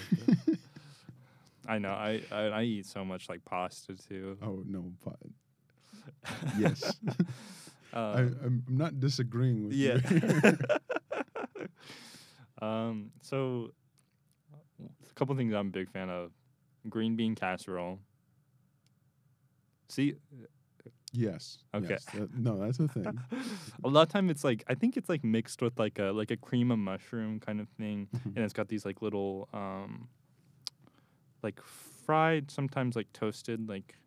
I 1.67 1.77
know. 1.79 1.91
I, 1.91 2.21
I 2.31 2.41
I 2.41 2.63
eat 2.63 2.85
so 2.85 3.05
much 3.05 3.29
like 3.29 3.43
pasta 3.45 3.95
too. 3.95 4.37
Oh 4.41 4.63
no, 4.65 4.91
but 5.05 5.19
yes. 6.57 6.99
I, 7.93 7.97
Um, 7.97 8.15
I'm, 8.43 8.63
I'm 8.67 8.77
not 8.77 8.99
disagreeing 8.99 9.65
with 9.67 9.73
Yeah. 9.73 9.97
you. 10.09 10.57
um. 12.61 13.11
So, 13.21 13.71
a 14.81 15.13
couple 15.13 15.35
things 15.35 15.53
I'm 15.53 15.67
a 15.67 15.71
big 15.71 15.89
fan 15.91 16.09
of: 16.09 16.31
green 16.89 17.15
bean 17.15 17.35
casserole. 17.35 17.99
See, 19.89 20.15
yes. 21.11 21.57
Okay. 21.75 21.87
yes, 21.89 22.05
that- 22.13 22.33
no, 22.33 22.57
that's 22.59 22.79
a 22.79 22.87
thing. 22.87 23.19
a 23.83 23.87
lot 23.89 24.03
of 24.03 24.09
time 24.09 24.29
it's 24.29 24.43
like 24.43 24.63
I 24.67 24.73
think 24.75 24.95
it's 24.95 25.09
like 25.09 25.23
mixed 25.23 25.61
with 25.61 25.77
like 25.77 25.99
a 25.99 26.11
like 26.11 26.31
a 26.31 26.37
cream 26.37 26.71
of 26.71 26.79
mushroom 26.79 27.39
kind 27.39 27.59
of 27.59 27.67
thing, 27.77 28.07
Mhm. 28.15 28.35
and 28.35 28.37
it's 28.45 28.53
got 28.53 28.69
these 28.69 28.85
like 28.85 29.01
little 29.01 29.49
um, 29.53 30.07
like 31.43 31.61
fried, 31.61 32.51
sometimes 32.51 32.95
like 32.95 33.11
toasted, 33.13 33.67
like 33.69 33.97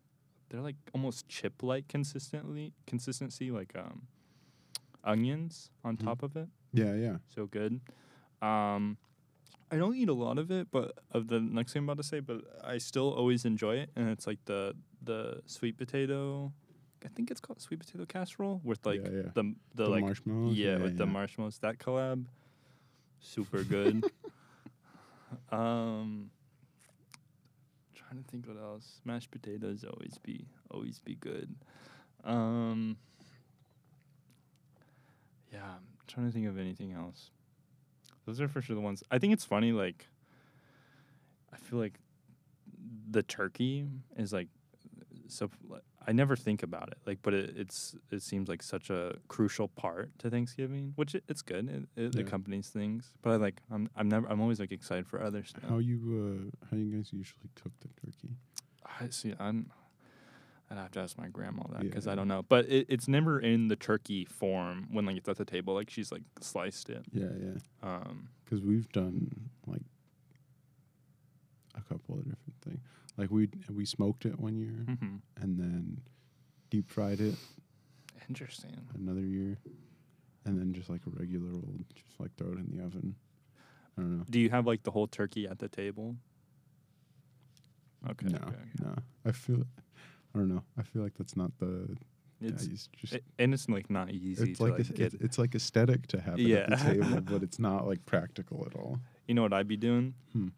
they're 0.49 0.61
like 0.61 0.75
almost 0.93 1.27
chip 1.27 1.61
like 1.63 1.87
consistently 1.87 2.73
consistency, 2.87 3.51
like 3.51 3.73
um, 3.75 4.07
onions 5.03 5.71
on 5.83 5.97
Mhm. 5.97 6.05
top 6.05 6.23
of 6.23 6.35
it. 6.35 6.47
yeah, 6.73 6.93
yeah. 6.95 7.17
so 7.27 7.45
good. 7.47 7.79
Um, 8.41 8.97
I 9.71 9.77
don't 9.77 9.95
eat 9.95 10.09
a 10.09 10.13
lot 10.13 10.37
of 10.37 10.51
it, 10.51 10.67
but 10.71 10.93
of 11.11 11.27
the 11.27 11.39
next 11.39 11.73
thing 11.73 11.81
I'm 11.81 11.89
about 11.89 11.97
to 11.97 12.07
say, 12.07 12.19
but 12.19 12.41
I 12.63 12.77
still 12.77 13.11
always 13.13 13.45
enjoy 13.45 13.77
it, 13.77 13.89
and 13.95 14.09
it's 14.09 14.27
like 14.27 14.39
the 14.45 14.75
the 15.01 15.41
sweet 15.45 15.77
potato 15.77 16.51
I 17.03 17.07
think 17.09 17.29
it's 17.29 17.39
called 17.39 17.61
sweet 17.61 17.79
potato 17.79 18.05
casserole 18.05 18.61
with 18.63 18.83
like 18.85 19.01
Yeah, 19.03 19.11
yeah. 19.11 19.29
the 19.35 19.43
the, 19.75 19.83
The 19.83 19.89
like 19.89 20.01
marshmallows? 20.01 20.57
yeah, 20.57 20.77
Yeah, 20.77 20.83
with 20.83 20.97
the 20.97 21.05
marshmallows 21.05 21.59
that 21.59 21.77
collab, 21.77 22.25
super 23.19 23.63
good. 23.63 24.09
um, 25.51 26.31
trying 28.07 28.23
to 28.23 28.29
think 28.29 28.47
what 28.47 28.57
else. 28.57 29.01
Mashed 29.05 29.31
potatoes 29.31 29.83
always 29.83 30.17
be 30.21 30.45
always 30.71 30.99
be 30.99 31.15
good. 31.15 31.55
Um, 32.23 32.97
yeah, 35.51 35.63
I'm 35.63 35.83
trying 36.07 36.27
to 36.27 36.33
think 36.33 36.47
of 36.47 36.57
anything 36.57 36.91
else. 36.93 37.31
Those 38.25 38.41
are 38.41 38.47
for 38.47 38.61
sure 38.61 38.75
the 38.75 38.81
ones. 38.81 39.03
I 39.11 39.19
think 39.19 39.33
it's 39.33 39.45
funny. 39.45 39.71
Like, 39.71 40.07
I 41.53 41.57
feel 41.57 41.79
like 41.79 41.99
the 43.09 43.23
turkey 43.23 43.85
is 44.17 44.33
like 44.33 44.47
so. 45.27 45.49
I 46.07 46.11
never 46.11 46.35
think 46.35 46.61
about 46.63 46.89
it. 46.89 46.97
Like, 47.05 47.19
but 47.23 47.33
it, 47.33 47.53
it's 47.57 47.95
it 48.11 48.21
seems 48.21 48.47
like 48.47 48.61
such 48.61 48.89
a 48.89 49.15
crucial 49.27 49.67
part 49.67 50.11
to 50.19 50.29
Thanksgiving, 50.29 50.93
which 50.95 51.15
it, 51.15 51.23
it's 51.27 51.41
good. 51.41 51.67
It, 51.95 52.01
it 52.03 52.15
Yeah. 52.15 52.21
accompanies 52.21 52.69
things. 52.69 53.11
But 53.21 53.31
I 53.31 53.35
like 53.37 53.61
I'm 53.71 53.89
I'm 53.95 54.07
never 54.09 54.27
I'm 54.27 54.39
always 54.41 54.59
like 54.59 54.71
excited 54.71 55.07
for 55.07 55.21
other 55.21 55.43
stuff. 55.43 55.63
How 55.67 55.79
you 55.79 56.51
uh 56.61 56.65
how 56.69 56.77
you 56.77 56.95
guys 56.95 57.11
usually 57.11 57.49
cook 57.55 57.71
the 57.81 57.87
turkey? 58.01 58.35
I 58.99 59.09
see. 59.09 59.33
I'm. 59.39 59.71
I'd 60.71 60.77
have 60.77 60.91
to 60.93 60.99
ask 60.99 61.15
my 61.17 61.27
grandma 61.27 61.61
that 61.73 61.81
because 61.81 62.07
I 62.07 62.15
don't 62.15 62.27
know. 62.27 62.41
But 62.41 62.65
it, 62.67 62.87
it's 62.89 63.07
never 63.07 63.39
in 63.39 63.67
the 63.67 63.75
turkey 63.75 64.25
form 64.25 64.87
when 64.91 65.05
like 65.05 65.15
it's 65.17 65.29
at 65.29 65.37
the 65.37 65.45
table. 65.45 65.75
Like 65.75 65.91
she's 65.91 66.11
like 66.11 66.23
sliced 66.41 66.89
it. 66.89 67.05
Yeah, 67.13 67.27
yeah. 67.39 67.57
Um, 67.83 68.29
Because 68.43 68.61
we've 68.61 68.91
done 68.91 69.49
like 69.67 69.83
a 71.75 71.81
couple 71.81 72.15
of 72.15 72.21
different 72.23 72.55
things. 72.63 72.79
Like 73.17 73.31
we 73.31 73.49
we 73.73 73.85
smoked 73.85 74.25
it 74.25 74.39
one 74.39 74.55
year 74.57 74.85
mhm. 74.87 75.19
and 75.41 75.59
then 75.59 76.01
deep 76.69 76.89
fried 76.89 77.21
it 77.21 77.35
Interesting. 78.29 78.75
another 78.95 79.21
year, 79.21 79.57
and 80.45 80.59
then 80.59 80.73
just 80.73 80.89
like 80.89 81.01
a 81.05 81.09
regular 81.11 81.51
old, 81.53 81.83
just 81.93 82.19
like 82.19 82.35
throw 82.37 82.49
it 82.53 82.57
in 82.59 82.75
the 82.75 82.83
oven. 82.83 83.15
I 83.97 84.01
don't 84.01 84.17
know. 84.17 84.25
Do 84.29 84.39
you 84.39 84.49
have 84.49 84.65
like 84.65 84.83
the 84.83 84.91
whole 84.91 85.07
turkey 85.07 85.47
at 85.47 85.59
the 85.59 85.67
table? 85.67 86.15
Okay. 88.09 88.27
no, 88.27 88.37
okay, 88.37 88.47
okay. 88.47 88.55
no. 88.83 88.95
I 89.25 89.31
feel. 89.31 89.63
I 90.33 90.39
don't 90.39 90.49
know. 90.49 90.63
I 90.77 90.83
feel 90.83 91.01
like 91.01 91.13
that's 91.17 91.37
not 91.37 91.51
the. 91.59 91.95
It's 92.41 92.67
yeah, 92.67 92.73
just. 92.97 93.13
it, 93.13 93.23
and 93.39 93.53
it's 93.53 93.69
like 93.69 93.89
not 93.89 94.11
easy 94.11 94.51
it's 94.51 94.59
like, 94.59 94.71
like, 94.71 94.79
it's, 94.81 94.89
get. 94.89 95.13
it's, 95.13 95.23
it's 95.23 95.37
like 95.37 95.55
aesthetic 95.55 96.07
to 96.07 96.19
have 96.19 96.37
it 96.39 96.51
at 96.51 96.69
the 96.69 96.75
table, 96.75 97.21
but 97.25 97.43
it's 97.43 97.59
not 97.59 97.87
like 97.87 98.05
practical 98.05 98.67
at 98.69 98.75
all. 98.75 98.99
you 99.27 99.33
know 99.33 99.41
what 99.43 99.53
I'd 99.53 99.67
be 99.67 99.77
doing? 99.77 100.13
Hmm. 100.33 100.49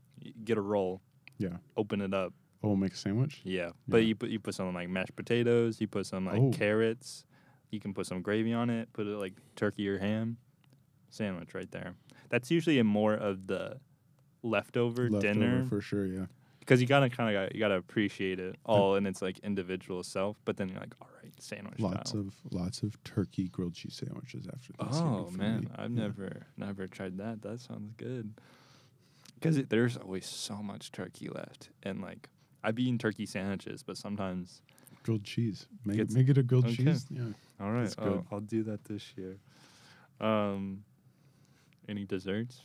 Get 0.43 0.57
a 0.57 0.61
roll, 0.61 1.01
Yeah. 1.37 1.57
open 1.77 2.01
it 2.01 2.13
up. 2.13 2.33
Oh, 2.67 2.75
make 2.75 2.93
a 2.93 2.97
sandwich. 2.97 3.41
Yeah, 3.43 3.71
but 3.87 3.97
Yeah. 4.01 4.07
you 4.09 4.15
put 4.15 4.29
you 4.29 4.39
put 4.39 4.55
some 4.55 4.73
like 4.73 4.89
mashed 4.89 5.15
potatoes. 5.15 5.79
You 5.81 5.87
put 5.87 6.05
some 6.05 6.25
like 6.25 6.39
Oh. 6.41 6.51
carrots. 6.51 7.25
You 7.71 7.79
can 7.79 7.93
put 7.93 8.05
some 8.07 8.21
gravy 8.21 8.53
on 8.53 8.69
it. 8.69 8.91
Put 8.93 9.07
it 9.07 9.17
like 9.17 9.33
turkey 9.55 9.87
or 9.89 9.97
ham. 9.99 10.37
Sandwich 11.09 11.53
right 11.53 11.69
there. 11.71 11.95
That's 12.29 12.51
usually 12.51 12.79
a 12.79 12.83
more 12.83 13.13
of 13.13 13.47
the 13.47 13.79
leftover, 14.43 15.09
Leftover 15.09 15.21
dinner 15.21 15.65
for 15.67 15.81
sure. 15.81 16.05
Yeah. 16.05 16.25
because 16.59 16.81
you 16.81 16.87
gotta 16.87 17.09
kind 17.09 17.33
of 17.35 17.53
you 17.53 17.59
gotta 17.59 17.75
appreciate 17.77 18.39
it 18.41 18.55
all 18.65 18.95
in 18.95 19.05
its 19.05 19.21
like 19.21 19.39
individual 19.39 20.03
self. 20.03 20.37
But 20.45 20.57
then 20.57 20.67
you're 20.69 20.79
like, 20.79 20.93
all 21.01 21.09
right, 21.23 21.31
sandwich. 21.41 21.79
Lots 21.79 22.09
style. 22.09 22.21
of 22.21 22.33
lots 22.51 22.83
of 22.83 23.01
turkey 23.03 23.47
grilled 23.47 23.73
cheese 23.73 23.95
sandwiches 23.95 24.47
after 24.53 24.73
oh, 24.79 24.83
Thanksgiving. 24.83 25.25
Oh 25.27 25.29
man. 25.31 25.69
I've 25.75 25.91
Yeah. 25.91 26.01
never 26.03 26.47
never 26.57 26.87
tried 26.87 27.17
that. 27.19 27.41
That 27.41 27.61
sounds 27.61 27.93
good. 27.97 28.33
Because 29.35 29.57
there's 29.67 29.97
always 29.97 30.25
so 30.25 30.63
much 30.63 30.91
turkey 30.91 31.29
left, 31.29 31.69
and 31.83 32.01
like 32.01 32.27
I've 32.63 32.77
eaten 32.79 32.97
turkey 32.97 33.25
sandwiches, 33.25 33.83
but 33.83 33.97
sometimes 33.97 34.61
grilled 35.03 35.23
cheese. 35.23 35.67
Make 35.85 35.95
it, 35.95 35.97
Gets- 35.99 36.13
make 36.15 36.29
it 36.29 36.37
a 36.37 36.43
grilled 36.43 36.65
okay. 36.65 36.75
cheese. 36.75 37.05
Yeah. 37.09 37.23
all 37.59 37.71
right, 37.71 37.83
That's 37.83 37.95
I'll. 37.99 38.25
I'll 38.31 38.39
do 38.41 38.63
that 38.63 38.83
this 38.85 39.13
year. 39.15 39.37
Um, 40.19 40.83
any 41.87 42.03
desserts 42.05 42.61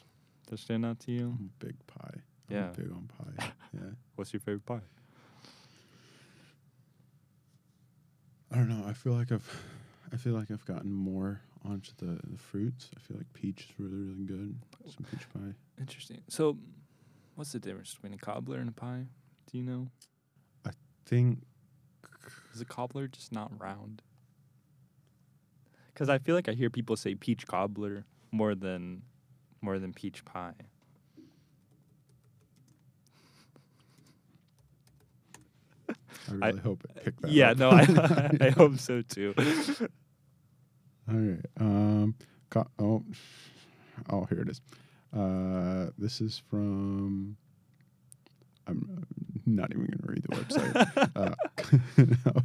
that 0.48 0.58
stand 0.58 0.84
out 0.86 0.98
to 1.00 1.12
you? 1.12 1.36
I'm 1.38 1.50
a 1.60 1.64
big 1.66 1.86
pie. 1.86 2.20
I'm 2.50 2.56
Yeah. 2.56 2.70
big 2.76 2.90
on 2.90 3.08
pie. 3.18 3.52
yeah. 3.74 3.80
What's 4.16 4.32
your 4.32 4.40
favorite 4.40 4.66
pie? 4.66 4.80
I 8.50 8.56
don't 8.56 8.68
know. 8.68 8.84
I 8.86 8.92
feel 8.92 9.12
like 9.14 9.32
I've 9.32 9.62
I 10.12 10.16
feel 10.16 10.34
like 10.34 10.50
I've 10.50 10.64
gotten 10.66 10.92
more 10.92 11.40
onto 11.64 11.92
the, 11.98 12.18
the 12.28 12.36
fruits. 12.38 12.90
I 12.96 13.00
feel 13.00 13.16
like 13.16 13.32
peach 13.32 13.60
is 13.70 13.78
really 13.78 13.96
really 13.96 14.24
good. 14.24 14.54
Some 14.86 15.06
peach 15.10 15.26
pie. 15.32 15.54
Interesting. 15.80 16.20
So, 16.28 16.58
what's 17.34 17.52
the 17.52 17.58
difference 17.58 17.94
between 17.94 18.12
a 18.14 18.18
cobbler 18.18 18.58
and 18.58 18.68
a 18.68 18.72
pie? 18.72 19.04
Do 19.50 19.58
you 19.58 19.64
know? 19.64 19.88
I 20.66 20.70
think 21.06 21.40
Is 22.54 22.60
a 22.60 22.64
cobbler 22.64 23.08
just 23.08 23.32
not 23.32 23.50
round? 23.60 24.02
Because 25.92 26.08
I 26.08 26.18
feel 26.18 26.34
like 26.34 26.48
I 26.48 26.52
hear 26.52 26.70
people 26.70 26.96
say 26.96 27.14
peach 27.14 27.46
cobbler 27.46 28.04
more 28.30 28.54
than 28.54 29.02
more 29.60 29.78
than 29.78 29.92
peach 29.92 30.24
pie. 30.24 30.54
I 36.30 36.34
I- 36.40 36.48
really 36.50 36.60
hope 36.60 36.84
it 36.84 37.04
picked 37.04 37.22
that 37.22 37.30
yeah, 37.30 37.50
up. 37.50 37.58
no, 37.58 37.70
I, 37.70 38.30
I 38.40 38.50
hope 38.50 38.78
so 38.78 39.02
too. 39.02 39.34
All 41.08 41.14
right. 41.16 41.40
Um. 41.60 42.14
Co- 42.50 42.68
oh. 42.78 43.02
Oh, 44.10 44.24
here 44.26 44.40
it 44.40 44.48
is. 44.48 44.60
Uh, 45.16 45.90
this 45.98 46.20
is 46.20 46.42
from. 46.50 47.36
I'm 48.66 49.04
not 49.46 49.70
even 49.70 49.86
going 49.86 49.98
to 49.98 50.06
read 50.06 50.22
the 50.22 50.36
website. 50.36 51.10
uh, 52.34 52.40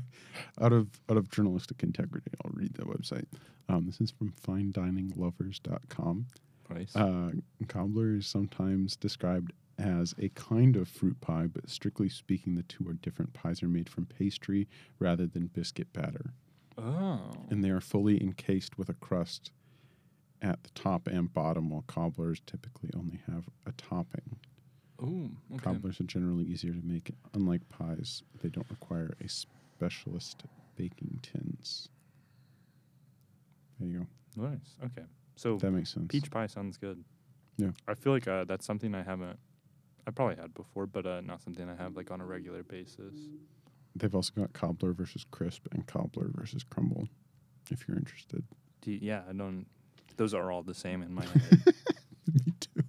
out 0.63 0.73
of 0.73 0.88
out 1.10 1.17
of 1.17 1.29
journalistic 1.29 1.83
integrity, 1.83 2.31
I'll 2.43 2.51
read 2.53 2.73
the 2.75 2.86
website. 2.86 3.25
Um, 3.69 3.86
this 3.86 3.99
is 4.01 4.12
from 4.12 4.33
FineDiningLovers.com. 4.45 6.25
Nice. 6.69 6.95
Uh, 6.95 7.31
cobbler 7.67 8.15
is 8.15 8.27
sometimes 8.27 8.95
described 8.95 9.53
as 9.77 10.15
a 10.19 10.29
kind 10.29 10.75
of 10.75 10.88
fruit 10.88 11.19
pie, 11.21 11.47
but 11.47 11.69
strictly 11.69 12.10
speaking, 12.10 12.55
the 12.55 12.63
two 12.63 12.88
are 12.88 12.93
different. 12.93 13.33
Pies 13.33 13.62
are 13.62 13.67
made 13.67 13.89
from 13.89 14.05
pastry 14.05 14.67
rather 14.99 15.27
than 15.27 15.47
biscuit 15.47 15.91
batter 15.93 16.33
oh. 16.77 17.19
and 17.49 17.63
they 17.63 17.69
are 17.69 17.81
fully 17.81 18.21
encased 18.21 18.77
with 18.77 18.89
a 18.89 18.93
crust 18.93 19.51
at 20.41 20.63
the 20.63 20.69
top 20.71 21.07
and 21.07 21.33
bottom, 21.33 21.69
while 21.69 21.83
cobblers 21.88 22.41
typically 22.45 22.89
only 22.95 23.19
have 23.27 23.45
a 23.65 23.71
topping. 23.71 24.38
Ooh. 25.01 25.29
Okay. 25.53 25.63
Cobblers 25.63 25.99
are 25.99 26.05
generally 26.05 26.45
easier 26.45 26.73
to 26.73 26.81
make. 26.83 27.12
Unlike 27.33 27.67
pies, 27.69 28.23
they 28.41 28.49
don't 28.49 28.69
require 28.69 29.15
a 29.23 29.29
specialist 29.29 30.43
baking 30.75 31.19
tins. 31.21 31.89
There 33.79 33.89
you 33.89 33.99
go. 34.36 34.43
Nice. 34.49 34.75
Okay. 34.86 35.05
So 35.36 35.57
That 35.57 35.71
makes 35.71 35.93
sense. 35.93 36.07
peach 36.10 36.31
pie 36.31 36.47
sounds 36.47 36.77
good. 36.77 37.03
Yeah. 37.57 37.71
I 37.88 37.93
feel 37.93 38.13
like 38.13 38.27
uh, 38.27 38.43
that's 38.45 38.65
something 38.65 38.95
I 38.95 39.03
haven't. 39.03 39.38
I 40.07 40.12
probably 40.12 40.36
had 40.36 40.53
before, 40.53 40.88
but 40.88 41.05
uh, 41.05 41.21
not 41.21 41.41
something 41.43 41.69
I 41.69 41.75
have 41.75 41.95
like 41.95 42.10
on 42.12 42.21
a 42.21 42.25
regular 42.25 42.63
basis. 42.63 43.13
They've 43.95 44.13
also 44.15 44.31
got 44.36 44.53
cobbler 44.53 44.93
versus 44.93 45.25
crisp 45.31 45.67
and 45.71 45.86
cobbler 45.86 46.29
versus 46.33 46.63
crumble, 46.63 47.07
if 47.69 47.88
you're 47.88 47.97
interested. 47.97 48.43
Do 48.81 48.91
you- 48.91 48.99
yeah, 49.01 49.21
I 49.29 49.33
don't. 49.33 49.65
Those 50.17 50.33
are 50.33 50.51
all 50.51 50.63
the 50.63 50.73
same 50.73 51.01
in 51.03 51.13
my 51.13 51.25
head. 51.25 51.63
Me 52.33 52.53
too. 52.60 52.83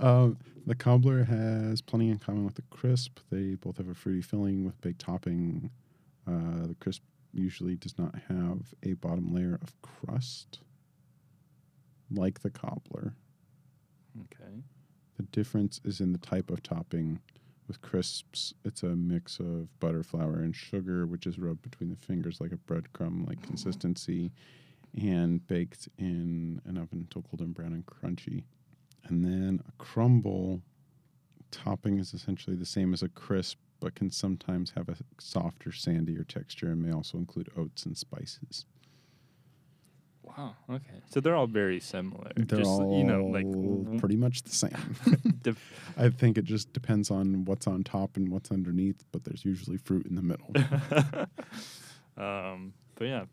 um, 0.00 0.38
the 0.66 0.74
cobbler 0.74 1.24
has 1.24 1.80
plenty 1.80 2.10
in 2.10 2.18
common 2.18 2.44
with 2.44 2.56
the 2.56 2.62
crisp. 2.70 3.20
They 3.30 3.54
both 3.54 3.78
have 3.78 3.88
a 3.88 3.94
fruity 3.94 4.20
filling 4.22 4.64
with 4.64 4.80
baked 4.80 5.00
topping. 5.00 5.70
Uh, 6.26 6.66
the 6.66 6.76
crisp 6.80 7.02
usually 7.32 7.76
does 7.76 7.96
not 7.98 8.14
have 8.28 8.74
a 8.82 8.94
bottom 8.94 9.32
layer 9.32 9.58
of 9.62 9.80
crust, 9.82 10.58
like 12.10 12.40
the 12.40 12.50
cobbler. 12.50 13.14
okay. 14.22 14.62
The 15.16 15.22
difference 15.24 15.80
is 15.84 16.00
in 16.00 16.12
the 16.12 16.18
type 16.18 16.50
of 16.50 16.62
topping. 16.62 17.20
With 17.68 17.80
crisps, 17.80 18.54
it's 18.64 18.82
a 18.82 18.94
mix 18.94 19.40
of 19.40 19.68
butter, 19.80 20.02
flour, 20.02 20.38
and 20.40 20.54
sugar, 20.54 21.06
which 21.06 21.26
is 21.26 21.38
rubbed 21.38 21.62
between 21.62 21.90
the 21.90 21.96
fingers 21.96 22.40
like 22.40 22.52
a 22.52 22.56
breadcrumb 22.56 23.26
like 23.26 23.42
consistency 23.42 24.30
and 25.00 25.44
baked 25.46 25.88
in 25.98 26.60
an 26.64 26.76
oven 26.76 27.00
until 27.00 27.22
golden 27.22 27.52
brown 27.52 27.72
and 27.72 27.86
crunchy. 27.86 28.44
And 29.08 29.24
then 29.24 29.62
a 29.68 29.72
crumble 29.82 30.62
topping 31.50 31.98
is 31.98 32.14
essentially 32.14 32.56
the 32.56 32.66
same 32.66 32.92
as 32.92 33.02
a 33.02 33.08
crisp, 33.08 33.58
but 33.80 33.94
can 33.94 34.10
sometimes 34.10 34.72
have 34.76 34.88
a 34.88 34.96
softer, 35.18 35.70
sandier 35.70 36.26
texture 36.26 36.68
and 36.68 36.82
may 36.82 36.92
also 36.92 37.18
include 37.18 37.50
oats 37.56 37.84
and 37.84 37.96
spices. 37.96 38.66
Wow. 40.22 40.56
Okay. 40.68 41.00
So 41.08 41.20
they're 41.20 41.36
all 41.36 41.46
very 41.46 41.80
similar. 41.80 42.32
They're 42.36 42.58
just 42.58 42.68
all 42.68 42.98
you 42.98 43.04
know 43.04 43.26
like 43.26 44.00
pretty 44.00 44.16
much 44.16 44.42
the 44.42 44.50
same. 44.50 44.96
I 45.96 46.10
think 46.10 46.36
it 46.36 46.44
just 46.44 46.72
depends 46.72 47.10
on 47.10 47.44
what's 47.44 47.66
on 47.66 47.84
top 47.84 48.16
and 48.16 48.28
what's 48.30 48.50
underneath, 48.50 49.04
but 49.12 49.24
there's 49.24 49.44
usually 49.44 49.78
fruit 49.78 50.06
in 50.06 50.14
the 50.14 50.22
middle. 50.22 50.52
um. 52.16 52.74
But 52.96 53.04
yeah, 53.08 53.24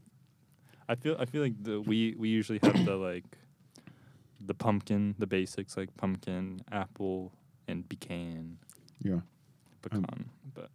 I 0.90 0.96
feel 0.96 1.16
I 1.18 1.26
feel 1.26 1.42
like 1.42 1.62
the 1.64 1.82
we 1.82 2.16
we 2.18 2.30
usually 2.30 2.60
have 2.62 2.86
the 2.86 2.96
like 2.96 3.26
the 4.46 4.54
pumpkin, 4.54 5.16
the 5.20 5.28
basics 5.28 5.78
like 5.78 5.96
pumpkin, 5.98 6.60
apple, 6.72 7.32
and 7.68 7.88
pecan, 7.90 8.58
yeah. 9.02 9.20
pecan. 9.82 10.30
but 10.54 10.70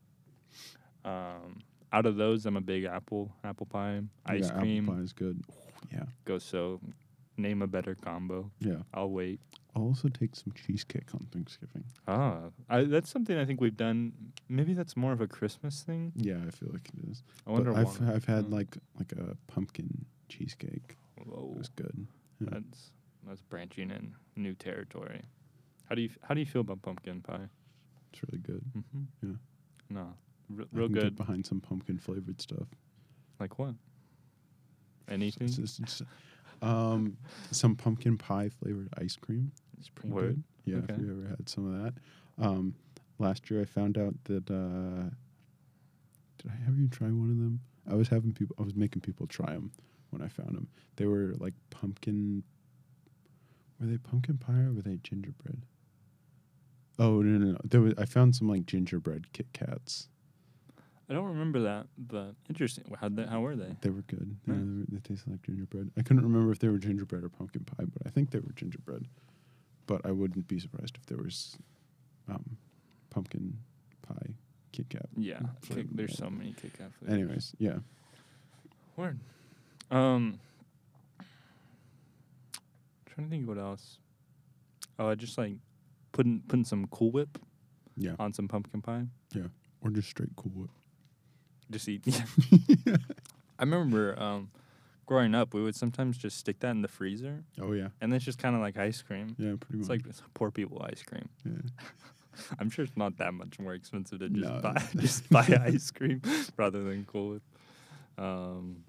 um, 1.05 1.59
out 1.93 2.07
of 2.07 2.17
those, 2.17 2.47
I'm 2.47 2.57
a 2.57 2.61
big 2.61 2.85
apple 2.85 3.33
apple 3.45 3.67
pie 3.67 4.01
ice 4.27 4.49
yeah, 4.53 4.59
cream. 4.61 4.85
Apple 4.85 4.97
pie 4.97 5.03
is 5.03 5.13
good. 5.13 5.43
Yeah, 5.93 6.05
Go 6.25 6.39
so. 6.39 6.81
Name 7.41 7.63
a 7.63 7.69
better 7.69 7.95
combo. 7.95 8.51
yeah. 8.59 8.79
I'll 8.93 9.11
wait. 9.11 9.39
I'll 9.77 9.85
also 9.85 10.09
take 10.09 10.35
some 10.35 10.53
cheesecake 10.55 11.15
on 11.15 11.29
Thanksgiving. 11.31 11.85
Ah, 12.09 12.39
I, 12.69 12.83
that's 12.83 13.09
something 13.13 13.39
I 13.39 13.45
think 13.45 13.61
we've 13.61 13.77
done. 13.77 14.13
Maybe 14.49 14.75
that's 14.75 14.97
more 14.97 15.13
of 15.13 15.21
a 15.21 15.29
Christmas 15.29 15.83
thing. 15.83 16.11
Yeah, 16.17 16.39
I 16.45 16.51
feel 16.51 16.71
like 16.73 16.89
it 16.99 17.09
is. 17.09 17.23
I 17.47 17.53
wonder. 17.53 17.71
but 17.73 17.79
I've 17.87 18.01
why. 18.01 18.13
I've 18.15 18.25
had 18.25 18.47
Hmm. 18.47 18.55
like 18.55 18.77
like 18.99 19.13
a 19.13 19.37
pumpkin 19.47 20.05
cheesecake. 20.29 20.97
Whoa, 21.25 21.53
It 21.53 21.59
was 21.59 21.69
good. 21.69 22.09
Yeah. 22.41 22.49
that's 22.51 22.91
that's 23.29 23.43
branching 23.43 23.91
in 23.91 24.15
new 24.37 24.55
territory. 24.55 25.23
How 25.89 25.95
do 25.95 26.03
you 26.03 26.11
how 26.23 26.35
do 26.35 26.41
you 26.41 26.47
feel 26.47 26.61
about 26.63 26.83
pumpkin 26.83 27.21
pie? 27.21 27.49
It's 28.13 28.23
really 28.25 28.43
good. 28.43 28.63
Mm-hmm. 28.77 29.29
Yeah. 29.31 29.37
No, 29.91 30.15
r- 30.59 30.67
real 30.73 30.89
good. 30.89 31.17
Behind 31.17 31.45
some 31.47 31.61
pumpkin 31.61 31.99
flavored 31.99 32.41
stuff. 32.41 32.67
Like 33.41 33.59
what? 33.59 33.75
Anything? 35.09 35.49
Um, 36.61 37.17
some 37.51 37.77
pumpkin 37.77 38.19
pie 38.19 38.51
flavored 38.63 38.89
ice 39.01 39.17
cream. 39.17 39.53
It's 39.79 39.89
pretty 39.89 40.13
Word. 40.13 40.43
good. 40.65 40.73
Yeah, 40.73 40.77
Okay. 40.79 40.95
if 40.95 41.01
you 41.01 41.11
ever 41.19 41.29
had 41.29 41.49
some 41.49 41.73
of 41.73 41.83
that. 41.85 41.95
Um, 42.45 42.75
last 43.19 43.51
year 43.51 43.61
I 43.63 43.65
found 43.65 43.97
out 43.97 44.15
that 44.25 44.51
uh, 44.51 45.09
did 46.39 46.51
I 46.51 46.65
have 46.65 46.77
you 46.79 46.89
try 46.89 47.07
one 47.09 47.31
of 47.31 47.37
them? 47.39 47.61
I 47.91 47.95
was 47.95 48.09
having 48.09 48.33
people. 48.33 48.57
I 48.59 48.63
was 48.63 48.75
making 48.75 49.01
people 49.03 49.27
try 49.27 49.53
them 49.55 49.71
when 50.11 50.21
I 50.21 50.29
found 50.29 50.55
them. 50.57 50.69
They 50.97 51.07
were 51.07 51.35
like 51.39 51.55
pumpkin. 51.71 52.43
Were 53.81 53.87
they 53.87 53.99
pumpkin 53.99 54.39
pie 54.39 54.61
or 54.61 54.73
were 54.73 54.83
they 54.83 54.99
gingerbread? 55.03 55.63
Oh 56.99 57.23
no 57.23 57.39
no 57.39 57.53
no! 57.53 57.59
There 57.65 57.81
was, 57.81 57.95
I 57.97 58.05
found 58.07 58.35
some 58.35 58.49
like 58.49 58.67
gingerbread 58.67 59.33
Kit 59.33 59.47
Kats. 59.53 60.09
I 61.11 61.15
don't 61.15 61.27
remember 61.27 61.61
that, 61.61 61.87
but 61.97 62.35
interesting. 62.51 62.85
How 63.01 63.09
how 63.29 63.41
were 63.41 63.57
they? 63.57 63.77
They 63.81 63.91
were 63.91 64.03
good. 64.03 64.37
Yeah, 64.47 64.55
Nice. 64.55 64.63
they, 64.65 64.67
were, 64.67 64.85
they 64.91 64.99
tasted 65.09 65.31
like 65.31 65.43
gingerbread. 65.43 65.91
I 65.97 66.03
couldn't 66.03 66.23
remember 66.25 66.51
if 66.53 66.59
they 66.59 66.69
were 66.69 66.79
gingerbread 66.79 67.23
or 67.25 67.29
pumpkin 67.29 67.65
pie, 67.65 67.85
but 67.85 68.03
I 68.07 68.11
think 68.11 68.31
they 68.31 68.41
were 68.41 68.53
gingerbread. 68.57 69.07
But 69.87 70.05
I 70.05 70.11
wouldn't 70.11 70.49
be 70.49 70.59
surprised 70.59 70.97
if 71.01 71.07
there 71.07 71.17
was 71.19 71.57
um, 72.29 72.59
pumpkin 73.11 73.57
pie 74.03 74.35
Kit 74.73 74.91
Kat. 74.91 75.07
Yeah, 75.17 75.41
there's 75.93 76.19
so 76.19 76.29
many 76.29 76.53
Kit 76.61 76.73
Kat 76.77 76.91
flavors. 76.99 77.15
Anyways, 77.15 77.53
yeah. 77.59 77.79
Word. 78.97 79.19
Um, 79.91 80.41
trying 83.19 83.31
to 83.31 83.37
think 83.37 83.49
what 83.49 83.59
else. 83.59 83.99
Oh, 84.99 85.09
I 85.09 85.15
just 85.15 85.37
like 85.39 85.55
putting 86.13 86.41
putting 86.49 86.65
some 86.65 86.87
Cool 86.89 87.11
Whip 87.11 87.39
Yeah. 87.97 88.15
on 88.19 88.33
some 88.33 88.49
pumpkin 88.49 88.81
pie. 88.83 89.07
Yeah. 89.35 89.49
Or 89.81 89.91
just 89.91 90.09
straight 90.09 90.35
Cool 90.37 90.53
Whip. 90.55 90.71
Just 91.71 91.89
eat. 91.89 92.03
yeah. 92.07 92.25
I 93.59 93.65
remember 93.65 94.21
um, 94.21 94.51
growing 95.07 95.35
up, 95.35 95.53
we 95.53 95.63
would 95.63 95.75
sometimes 95.75 96.17
just 96.17 96.39
stick 96.39 96.61
that 96.61 96.71
in 96.71 96.83
the 96.83 96.89
freezer, 96.89 97.43
Oh, 97.61 97.73
yeah. 97.73 97.89
and 98.01 98.15
it's 98.15 98.25
just 98.25 98.39
kind 98.39 98.55
of 98.55 98.63
like 98.63 98.79
ice 98.79 99.03
cream. 99.03 99.35
Yeah, 99.37 99.55
pretty 99.61 99.81
It's 99.81 99.89
much. 99.89 99.99
like 99.99 100.07
it's 100.07 100.23
poor 100.35 100.51
people 100.53 100.81
ice 100.89 101.03
cream. 101.03 101.29
yeah. 101.45 101.53
I'm 102.61 102.71
sure 102.71 102.85
it's 102.85 102.97
not 102.97 103.17
that 103.17 103.35
much 103.35 103.59
more 103.59 103.75
expensive 103.75 104.21
to 104.21 104.29
just 104.29 104.49
No. 104.49 104.61
buy 104.61 104.81
just 104.97 105.29
buy 105.29 105.61
ice 105.65 105.91
cream 105.91 106.23
rather 106.57 106.85
than 106.85 107.05
Cool 107.05 107.31
Whip. 107.31 107.43
Um, 108.17 108.85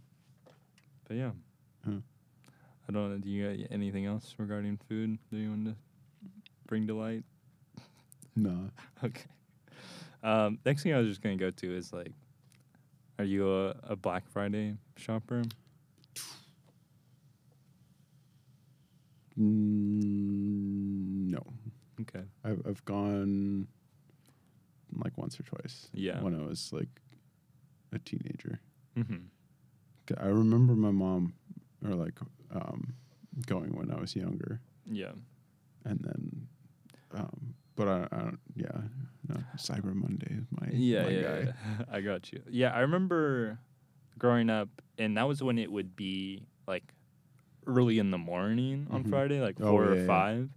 but 1.07 1.17
yeah, 1.17 1.31
Huh. 1.83 2.01
I 2.89 2.91
don't 2.91 3.11
know. 3.11 3.17
Do 3.19 3.29
you 3.29 3.47
got 3.47 3.67
anything 3.71 4.07
else 4.07 4.33
regarding 4.39 4.79
food 4.89 5.19
that 5.31 5.37
you 5.37 5.49
want 5.49 5.65
to 5.65 5.75
bring 6.65 6.87
to 6.87 6.95
light? 6.95 7.23
No. 8.35 8.71
Okay. 9.03 9.25
Um, 10.21 10.59
next 10.65 10.83
thing 10.83 10.93
I 10.93 10.97
was 10.97 11.07
just 11.07 11.21
gonna 11.21 11.37
go 11.37 11.51
to 11.51 11.77
is 11.77 11.93
like, 11.93 12.11
are 13.17 13.23
you 13.23 13.49
a, 13.49 13.75
a 13.83 13.95
Black 13.95 14.27
Friday 14.27 14.75
shopper? 14.97 15.43
Mm, 19.39 21.31
no. 21.31 21.41
Okay. 22.01 22.25
I've, 22.43 22.61
I've 22.67 22.83
gone 22.83 23.67
like 24.97 25.17
once 25.17 25.39
or 25.39 25.43
twice. 25.43 25.87
Yeah. 25.93 26.21
When 26.21 26.35
I 26.35 26.45
was 26.45 26.73
like 26.73 26.89
a 27.93 27.99
teenager. 27.99 28.59
Mm-hmm. 28.97 30.19
I 30.19 30.27
remember 30.27 30.73
my 30.73 30.91
mom, 30.91 31.33
or 31.85 31.93
like, 31.93 32.19
um, 32.53 32.93
going 33.45 33.75
when 33.75 33.91
I 33.91 33.99
was 33.99 34.15
younger, 34.15 34.61
Yeah. 34.89 35.11
and 35.85 35.99
then, 36.01 36.47
um, 37.13 37.53
but 37.75 37.87
I, 37.87 38.07
I 38.11 38.17
don't. 38.19 38.39
Yeah, 38.55 38.81
no, 39.27 39.35
Cyber 39.57 39.93
Monday 39.93 40.31
is 40.31 40.45
my 40.51 40.67
Yeah, 40.71 41.03
my 41.03 41.09
yeah, 41.09 41.21
guy. 41.21 41.39
yeah. 41.45 41.85
I 41.91 42.01
got 42.01 42.31
you. 42.31 42.41
Yeah, 42.49 42.71
I 42.73 42.79
remember 42.79 43.59
growing 44.17 44.49
up, 44.49 44.69
and 44.97 45.15
that 45.17 45.27
was 45.27 45.41
when 45.41 45.57
it 45.57 45.71
would 45.71 45.95
be 45.95 46.47
like 46.67 46.93
early 47.67 47.99
in 47.99 48.11
the 48.11 48.17
morning 48.17 48.87
on 48.89 49.03
Mhm. 49.03 49.09
Friday, 49.09 49.39
like 49.41 49.57
Oh, 49.61 49.69
four 49.69 49.85
yeah, 49.85 49.91
or 49.91 49.95
yeah. 49.95 50.05
five. 50.07 50.49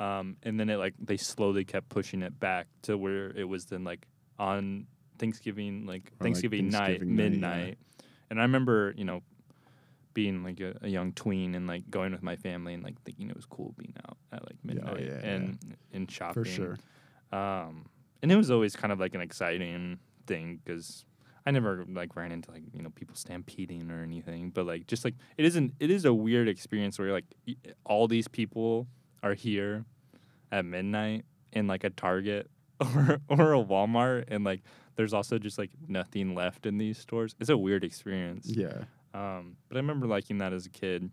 Um, 0.00 0.36
and 0.44 0.60
then 0.60 0.68
it 0.70 0.76
like 0.76 0.94
they 1.00 1.16
slowly 1.16 1.64
kept 1.64 1.88
pushing 1.88 2.22
it 2.22 2.38
back 2.38 2.68
to 2.82 2.96
where 2.96 3.30
it 3.36 3.44
was 3.48 3.66
then 3.66 3.82
like 3.84 4.06
on 4.38 4.86
Thanksgiving, 5.18 5.86
like 5.86 6.04
like 6.12 6.20
Thanksgiving, 6.20 6.68
night, 6.68 7.00
Thanksgiving 7.00 7.16
night, 7.16 7.22
yeah. 7.22 7.30
midnight. 7.30 7.78
And 8.30 8.38
I 8.38 8.42
remember, 8.42 8.94
you 8.96 9.04
know, 9.04 9.22
being 10.14 10.42
like 10.42 10.60
a, 10.60 10.74
a 10.82 10.88
young 10.88 11.12
tween 11.12 11.54
and 11.54 11.66
like 11.66 11.88
going 11.90 12.12
with 12.12 12.22
my 12.22 12.36
family 12.36 12.74
and 12.74 12.82
like 12.82 13.00
thinking 13.02 13.28
it 13.28 13.36
was 13.36 13.46
cool 13.46 13.74
being 13.78 13.94
out 14.06 14.16
at 14.32 14.42
like 14.44 14.56
midnight 14.64 15.04
yeah, 15.04 15.18
yeah. 15.22 15.30
and 15.30 15.76
and 15.92 16.10
shopping 16.10 16.44
For 16.44 16.48
sure. 16.48 16.78
um, 17.32 17.86
and 18.22 18.32
it 18.32 18.36
was 18.36 18.50
always 18.50 18.74
kind 18.74 18.92
of 18.92 19.00
like 19.00 19.14
an 19.14 19.20
exciting 19.20 19.98
thing 20.26 20.60
because 20.64 21.04
I 21.46 21.50
never 21.50 21.84
like 21.88 22.14
ran 22.16 22.32
into 22.32 22.50
like 22.50 22.62
you 22.74 22.82
know 22.82 22.90
people 22.90 23.16
stampeding 23.16 23.90
or 23.90 24.02
anything, 24.02 24.50
but 24.50 24.66
like 24.66 24.86
just 24.86 25.04
like 25.04 25.14
it 25.36 25.44
isn't 25.44 25.72
it 25.80 25.90
is 25.90 26.04
a 26.04 26.12
weird 26.12 26.48
experience 26.48 26.98
where 26.98 27.12
like 27.12 27.24
all 27.84 28.06
these 28.06 28.28
people 28.28 28.86
are 29.22 29.34
here 29.34 29.84
at 30.52 30.64
midnight 30.64 31.24
in 31.52 31.66
like 31.66 31.84
a 31.84 31.90
Target 31.90 32.50
or 32.80 33.20
or 33.28 33.54
a 33.54 33.64
Walmart, 33.64 34.24
and 34.28 34.44
like 34.44 34.62
there's 34.96 35.14
also 35.14 35.38
just 35.38 35.58
like 35.58 35.70
nothing 35.86 36.34
left 36.34 36.66
in 36.66 36.76
these 36.76 36.98
stores. 36.98 37.34
It's 37.40 37.50
a 37.50 37.56
weird 37.56 37.84
experience. 37.84 38.46
Yeah. 38.46 38.84
Um, 39.14 39.56
but 39.68 39.76
I 39.76 39.80
remember 39.80 40.06
liking 40.06 40.38
that 40.38 40.52
as 40.52 40.66
a 40.66 40.70
kid. 40.70 41.10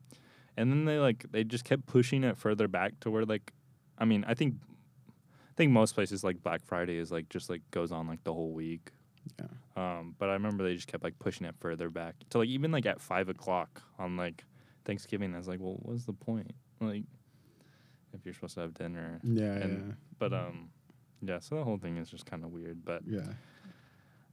And 0.58 0.72
then 0.72 0.86
they 0.86 0.98
like 1.00 1.26
they 1.32 1.44
just 1.44 1.66
kept 1.66 1.86
pushing 1.86 2.24
it 2.24 2.38
further 2.38 2.68
back 2.68 3.00
to 3.02 3.12
where 3.12 3.26
like 3.26 3.52
I 3.98 4.06
mean, 4.06 4.24
I 4.28 4.34
think 4.34 4.56
I 5.10 5.54
think 5.58 5.72
most 5.72 5.96
places 5.96 6.24
like 6.24 6.42
Black 6.44 6.64
Friday 6.66 6.98
is 6.98 7.12
like 7.12 7.30
just 7.30 7.50
like 7.50 7.62
goes 7.72 7.92
on 7.92 8.08
like 8.08 8.24
the 8.24 8.34
whole 8.34 8.52
week. 8.52 8.92
Yeah. 9.40 9.48
Um, 9.76 10.16
but 10.20 10.30
I 10.30 10.34
remember 10.34 10.64
they 10.64 10.76
just 10.76 10.88
kept 10.88 11.04
like 11.04 11.18
pushing 11.20 11.46
it 11.46 11.56
further 11.60 11.90
back. 11.90 12.16
to 12.30 12.38
like 12.40 12.48
even 12.50 12.72
like 12.72 12.86
at 12.86 13.02
five 13.02 13.28
o'clock 13.30 13.82
on 14.00 14.16
like 14.18 14.44
Thanksgiving, 14.86 15.34
I 15.34 15.38
was 15.38 15.48
like, 15.48 15.60
Well, 15.60 15.78
what's 15.82 16.06
the 16.06 16.14
point? 16.14 16.52
Like 16.80 17.04
if 18.14 18.24
you're 18.24 18.34
supposed 18.34 18.56
to 18.56 18.62
have 18.62 18.74
dinner. 18.74 19.20
Yeah. 19.24 19.54
And- 19.56 19.96
But 20.20 20.32
um 20.34 20.70
yeah, 21.22 21.40
so 21.40 21.56
the 21.56 21.64
whole 21.64 21.78
thing 21.78 21.98
is 21.98 22.10
just 22.10 22.30
kinda 22.30 22.48
weird. 22.48 22.86
But 22.86 23.02
yeah. 23.06 23.22
Yeah. 23.26 23.34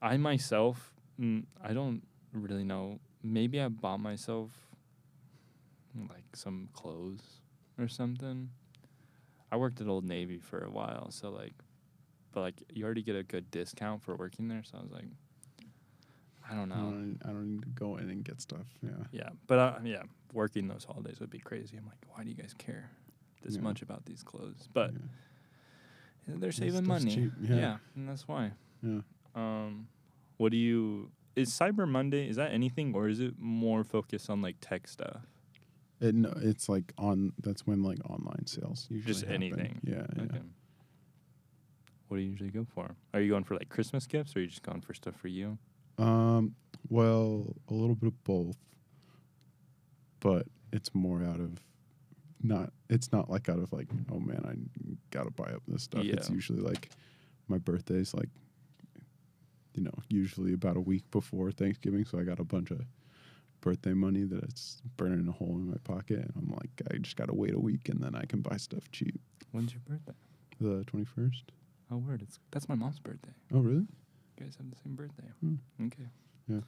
I 0.02 0.16
myself, 0.18 0.92
mm, 1.20 1.44
I 1.62 1.72
don't 1.72 2.02
really 2.32 2.64
know. 2.64 2.98
Maybe 3.22 3.60
I 3.60 3.68
bought 3.68 3.98
myself 4.00 4.50
like 6.08 6.24
some 6.34 6.68
clothes 6.72 7.20
or 7.78 7.88
something. 7.88 8.50
I 9.50 9.56
worked 9.56 9.80
at 9.80 9.86
Old 9.86 10.04
Navy 10.04 10.38
for 10.38 10.60
a 10.64 10.70
while, 10.70 11.10
so 11.10 11.30
like, 11.30 11.52
but 12.32 12.40
like 12.40 12.62
you 12.72 12.84
already 12.84 13.02
get 13.02 13.16
a 13.16 13.22
good 13.22 13.50
discount 13.50 14.02
for 14.02 14.16
working 14.16 14.48
there. 14.48 14.62
So 14.64 14.78
I 14.78 14.82
was 14.82 14.90
like, 14.92 15.04
I 16.50 16.54
don't 16.54 16.72
I 16.72 16.76
know. 16.76 16.82
don't, 16.90 17.18
I 17.24 17.28
don't 17.28 17.46
need 17.50 17.62
to 17.62 17.68
go 17.68 17.96
in 17.98 18.10
and 18.10 18.24
get 18.24 18.40
stuff. 18.40 18.66
Yeah. 18.82 18.90
Yeah, 19.12 19.28
but 19.46 19.58
uh, 19.58 19.74
yeah, 19.84 20.02
working 20.32 20.68
those 20.68 20.84
holidays 20.84 21.20
would 21.20 21.30
be 21.30 21.38
crazy. 21.38 21.76
I'm 21.76 21.84
like, 21.86 21.98
why 22.08 22.24
do 22.24 22.30
you 22.30 22.34
guys 22.36 22.54
care 22.56 22.90
this 23.42 23.56
Yeah. 23.56 23.60
much 23.62 23.82
about 23.82 24.04
these 24.06 24.22
clothes? 24.22 24.68
But 24.72 24.92
yeah. 26.26 26.34
they're 26.38 26.50
saving 26.52 26.86
money. 26.86 27.14
cheap, 27.14 27.32
Yeah. 27.42 27.56
yeah. 27.56 27.76
and 27.94 28.08
that's 28.08 28.26
why. 28.26 28.52
Yeah. 28.82 29.00
Um, 29.34 29.86
what 30.38 30.50
do 30.50 30.56
you? 30.56 31.10
Is 31.34 31.50
Cyber 31.50 31.88
Monday? 31.88 32.28
Is 32.28 32.36
that 32.36 32.52
anything, 32.52 32.94
or 32.94 33.08
is 33.08 33.20
it 33.20 33.34
more 33.38 33.84
focused 33.84 34.28
on 34.28 34.42
like 34.42 34.56
tech 34.60 34.86
stuff? 34.86 35.22
It, 36.00 36.14
no, 36.14 36.32
it's 36.36 36.68
like 36.68 36.92
on. 36.98 37.32
That's 37.42 37.66
when 37.66 37.82
like 37.82 37.98
online 38.08 38.46
sales 38.46 38.86
usually 38.90 39.12
Just 39.12 39.24
happen. 39.24 39.42
anything. 39.42 39.80
Yeah. 39.84 40.06
yeah. 40.16 40.38
What 42.08 42.18
do 42.18 42.22
you 42.22 42.30
usually 42.30 42.50
go 42.50 42.66
for? 42.74 42.94
Are 43.14 43.20
you 43.20 43.30
going 43.30 43.44
for 43.44 43.54
like 43.54 43.68
Christmas 43.70 44.06
gifts, 44.06 44.36
or 44.36 44.40
are 44.40 44.42
you 44.42 44.48
just 44.48 44.62
going 44.62 44.80
for 44.82 44.94
stuff 44.94 45.14
for 45.16 45.28
you? 45.28 45.58
Um. 45.98 46.54
Well, 46.88 47.54
a 47.70 47.74
little 47.74 47.94
bit 47.94 48.08
of 48.08 48.24
both, 48.24 48.56
but 50.20 50.46
it's 50.72 50.94
more 50.94 51.22
out 51.22 51.40
of 51.40 51.60
not. 52.42 52.72
It's 52.90 53.12
not 53.12 53.30
like 53.30 53.48
out 53.48 53.58
of 53.60 53.72
like, 53.72 53.86
oh 54.10 54.18
man, 54.18 54.42
I 54.44 54.96
gotta 55.10 55.30
buy 55.30 55.52
up 55.52 55.62
this 55.68 55.84
stuff. 55.84 56.04
It's 56.04 56.28
usually 56.28 56.60
like 56.60 56.90
my 57.48 57.58
birthday's 57.58 58.12
like, 58.12 58.28
you 59.74 59.82
know, 59.82 59.94
usually 60.08 60.52
about 60.52 60.76
a 60.76 60.80
week 60.80 61.10
before 61.10 61.50
Thanksgiving. 61.50 62.04
So 62.04 62.18
I 62.18 62.22
got 62.24 62.38
a 62.40 62.44
bunch 62.44 62.70
of 62.70 62.80
birthday 63.60 63.92
money 63.94 64.24
that 64.24 64.42
it's 64.44 64.82
burning 64.96 65.28
a 65.28 65.32
hole 65.32 65.54
in 65.56 65.68
my 65.70 65.76
pocket, 65.84 66.18
and 66.18 66.32
I'm 66.36 66.50
like, 66.50 66.70
I 66.92 66.98
just 66.98 67.16
gotta 67.16 67.34
wait 67.34 67.54
a 67.54 67.58
week, 67.58 67.88
and 67.88 68.00
then 68.02 68.14
I 68.14 68.24
can 68.24 68.40
buy 68.40 68.56
stuff 68.56 68.90
cheap. 68.92 69.20
When's 69.52 69.72
your 69.72 69.82
birthday? 69.88 70.12
The 70.60 70.84
twenty 70.84 71.04
first. 71.04 71.44
Oh, 71.90 71.98
word! 71.98 72.22
It's 72.22 72.38
that's 72.50 72.68
my 72.68 72.74
mom's 72.74 72.98
birthday. 72.98 73.32
Oh 73.52 73.60
really? 73.60 73.86
You 74.38 74.44
guys 74.46 74.56
have 74.56 74.70
the 74.70 74.76
same 74.82 74.94
birthday. 74.94 75.28
Hmm. 75.40 75.56
Okay. 75.86 76.08
Yeah. 76.48 76.60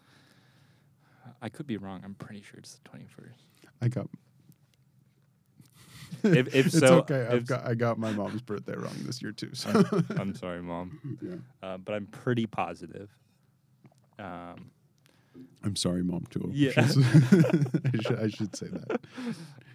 I 1.41 1.49
could 1.49 1.67
be 1.67 1.77
wrong. 1.79 2.03
I'm 2.05 2.15
pretty 2.15 2.43
sure 2.43 2.59
it's 2.59 2.75
the 2.75 2.91
21st. 2.91 3.69
I 3.81 3.89
got. 3.89 4.09
If- 6.23 6.55
if 6.55 6.67
it's 6.67 6.79
so, 6.79 6.99
okay. 7.01 7.27
I've 7.27 7.43
if- 7.43 7.47
got 7.47 7.67
I 7.67 7.75
got 7.75 7.99
my 7.99 8.13
mom's 8.13 8.43
birthday 8.43 8.75
wrong 8.77 8.95
this 9.01 9.21
year 9.23 9.33
too. 9.33 9.51
So 9.55 9.71
I'm, 9.71 10.07
I'm 10.19 10.35
sorry, 10.35 10.63
mom, 10.63 11.19
yeah. 11.21 11.35
uh, 11.63 11.79
but 11.79 11.95
I'm 11.95 12.07
pretty 12.07 12.47
positive. 12.47 13.11
Um, 14.19 14.71
I'm 15.65 15.77
sorry, 15.77 16.03
mom. 16.05 16.25
Too. 16.31 16.51
Yeah. 16.55 16.73
I 16.77 16.87
should, 16.87 18.19
I 18.21 18.29
should 18.29 18.55
say 18.57 18.69
that. 18.69 19.01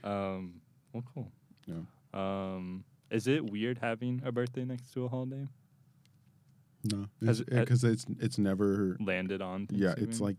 um, 0.03 0.61
well, 0.93 1.03
cool. 1.13 1.31
Yeah. 1.65 1.75
Um, 2.13 2.83
is 3.11 3.27
it 3.27 3.49
weird 3.51 3.79
having 3.79 4.21
a 4.23 4.31
birthday 4.31 4.63
next 4.65 4.91
to 4.93 5.05
a 5.05 5.09
holiday? 5.09 5.47
No, 6.85 7.07
Has 7.25 7.41
it- 7.41 7.49
because 7.49 7.83
it's 7.83 8.05
it's 8.19 8.37
never. 8.37 8.95
Landed 9.01 9.41
on. 9.41 9.67
Yeah, 9.71 9.95
it's 9.97 10.21
like 10.21 10.37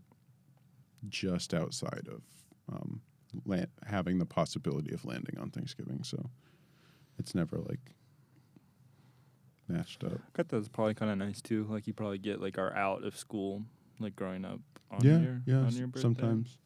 just 1.09 1.53
outside 1.53 2.07
of 2.11 2.21
um, 2.71 3.01
land, 3.45 3.67
having 3.85 4.19
the 4.19 4.25
possibility 4.25 4.93
of 4.93 5.05
landing 5.05 5.37
on 5.39 5.49
Thanksgiving. 5.49 6.03
So 6.03 6.29
it's 7.17 7.35
never 7.35 7.57
like 7.57 7.79
matched 9.67 10.03
up. 10.03 10.13
I 10.13 10.37
thought 10.37 10.49
that 10.49 10.57
was 10.57 10.69
probably 10.69 10.93
kind 10.93 11.11
of 11.11 11.17
nice 11.17 11.41
too. 11.41 11.65
Like 11.69 11.87
you 11.87 11.93
probably 11.93 12.17
get 12.17 12.41
like 12.41 12.57
our 12.57 12.75
out 12.75 13.03
of 13.03 13.15
school, 13.17 13.63
like 13.99 14.15
growing 14.15 14.45
up 14.45 14.59
on 14.89 15.03
yeah, 15.03 15.19
your 15.19 15.41
yeah. 15.45 15.55
on 15.57 15.71
your 15.73 15.87
birthday. 15.87 16.01
sometimes. 16.01 16.57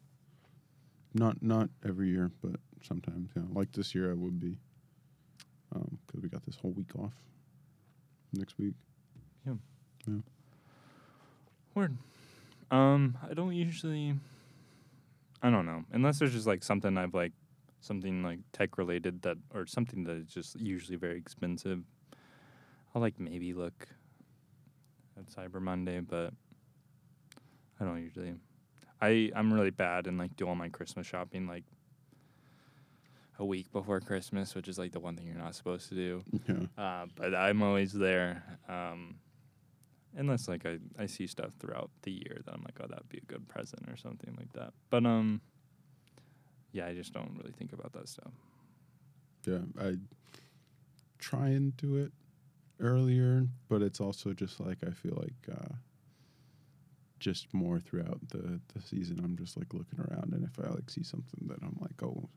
Not 1.14 1.42
not 1.42 1.70
every 1.86 2.08
year, 2.08 2.30
but 2.42 2.60
sometimes. 2.82 3.30
Yeah, 3.34 3.42
like 3.52 3.72
this 3.72 3.94
year 3.94 4.10
I 4.10 4.14
would 4.14 4.38
be, 4.38 4.58
because 5.72 6.22
we 6.22 6.28
got 6.28 6.44
this 6.44 6.56
whole 6.56 6.72
week 6.72 6.94
off. 6.98 7.12
Next 8.32 8.58
week. 8.58 8.74
Yeah. 9.46 9.54
Yeah. 10.06 10.18
Word. 11.74 11.96
Um, 12.70 13.16
I 13.28 13.34
don't 13.34 13.54
usually. 13.54 14.14
I 15.46 15.50
don't 15.50 15.64
know, 15.64 15.84
unless 15.92 16.18
there's 16.18 16.32
just 16.32 16.48
like 16.48 16.64
something 16.64 16.98
I've 16.98 17.14
like, 17.14 17.30
something 17.80 18.24
like 18.24 18.40
tech 18.52 18.78
related 18.78 19.22
that, 19.22 19.36
or 19.54 19.64
something 19.64 20.02
that 20.02 20.16
is 20.16 20.26
just 20.26 20.58
usually 20.58 20.96
very 20.96 21.16
expensive. 21.16 21.84
I'll 22.92 23.00
like 23.00 23.20
maybe 23.20 23.54
look 23.54 23.86
at 25.16 25.26
Cyber 25.26 25.60
Monday, 25.60 26.00
but 26.00 26.32
I 27.80 27.84
don't 27.84 28.02
usually. 28.02 28.34
I 29.00 29.30
I'm 29.36 29.52
really 29.52 29.70
bad 29.70 30.08
and 30.08 30.18
like 30.18 30.34
do 30.34 30.48
all 30.48 30.56
my 30.56 30.68
Christmas 30.68 31.06
shopping 31.06 31.46
like 31.46 31.62
a 33.38 33.44
week 33.44 33.70
before 33.70 34.00
Christmas, 34.00 34.56
which 34.56 34.66
is 34.66 34.78
like 34.80 34.90
the 34.90 34.98
one 34.98 35.14
thing 35.14 35.28
you're 35.28 35.36
not 35.36 35.54
supposed 35.54 35.88
to 35.90 35.94
do. 35.94 36.24
Yeah. 36.48 36.82
Uh, 36.82 37.06
but 37.14 37.36
I'm 37.36 37.62
always 37.62 37.92
there. 37.92 38.42
Um, 38.68 39.20
unless 40.16 40.48
like 40.48 40.66
I, 40.66 40.78
I 40.98 41.06
see 41.06 41.26
stuff 41.26 41.50
throughout 41.60 41.90
the 42.02 42.12
year 42.12 42.40
that 42.44 42.52
I'm 42.52 42.62
like, 42.62 42.78
oh, 42.82 42.86
that'd 42.88 43.08
be 43.08 43.18
a 43.18 43.32
good 43.32 43.46
present 43.48 43.88
or 43.88 43.96
something 43.96 44.34
like 44.36 44.52
that. 44.54 44.72
But 44.90 45.06
um, 45.06 45.40
yeah, 46.72 46.86
I 46.86 46.94
just 46.94 47.12
don't 47.12 47.36
really 47.38 47.52
think 47.52 47.72
about 47.72 47.92
that 47.92 48.08
stuff. 48.08 48.32
Yeah, 49.46 49.58
I 49.80 49.96
try 51.18 51.48
and 51.48 51.76
do 51.76 51.96
it 51.96 52.12
earlier, 52.80 53.46
but 53.68 53.82
it's 53.82 54.00
also 54.00 54.32
just 54.32 54.58
like 54.58 54.78
I 54.86 54.90
feel 54.90 55.16
like 55.16 55.56
uh, 55.56 55.74
just 57.20 57.52
more 57.54 57.78
throughout 57.78 58.20
the 58.30 58.60
the 58.74 58.82
season. 58.82 59.20
I'm 59.22 59.36
just 59.36 59.56
like 59.56 59.72
looking 59.72 60.00
around, 60.00 60.32
and 60.32 60.44
if 60.44 60.58
I 60.64 60.68
like 60.70 60.90
see 60.90 61.04
something 61.04 61.46
that 61.48 61.58
I'm 61.62 61.76
like, 61.80 62.02
oh, 62.02 62.28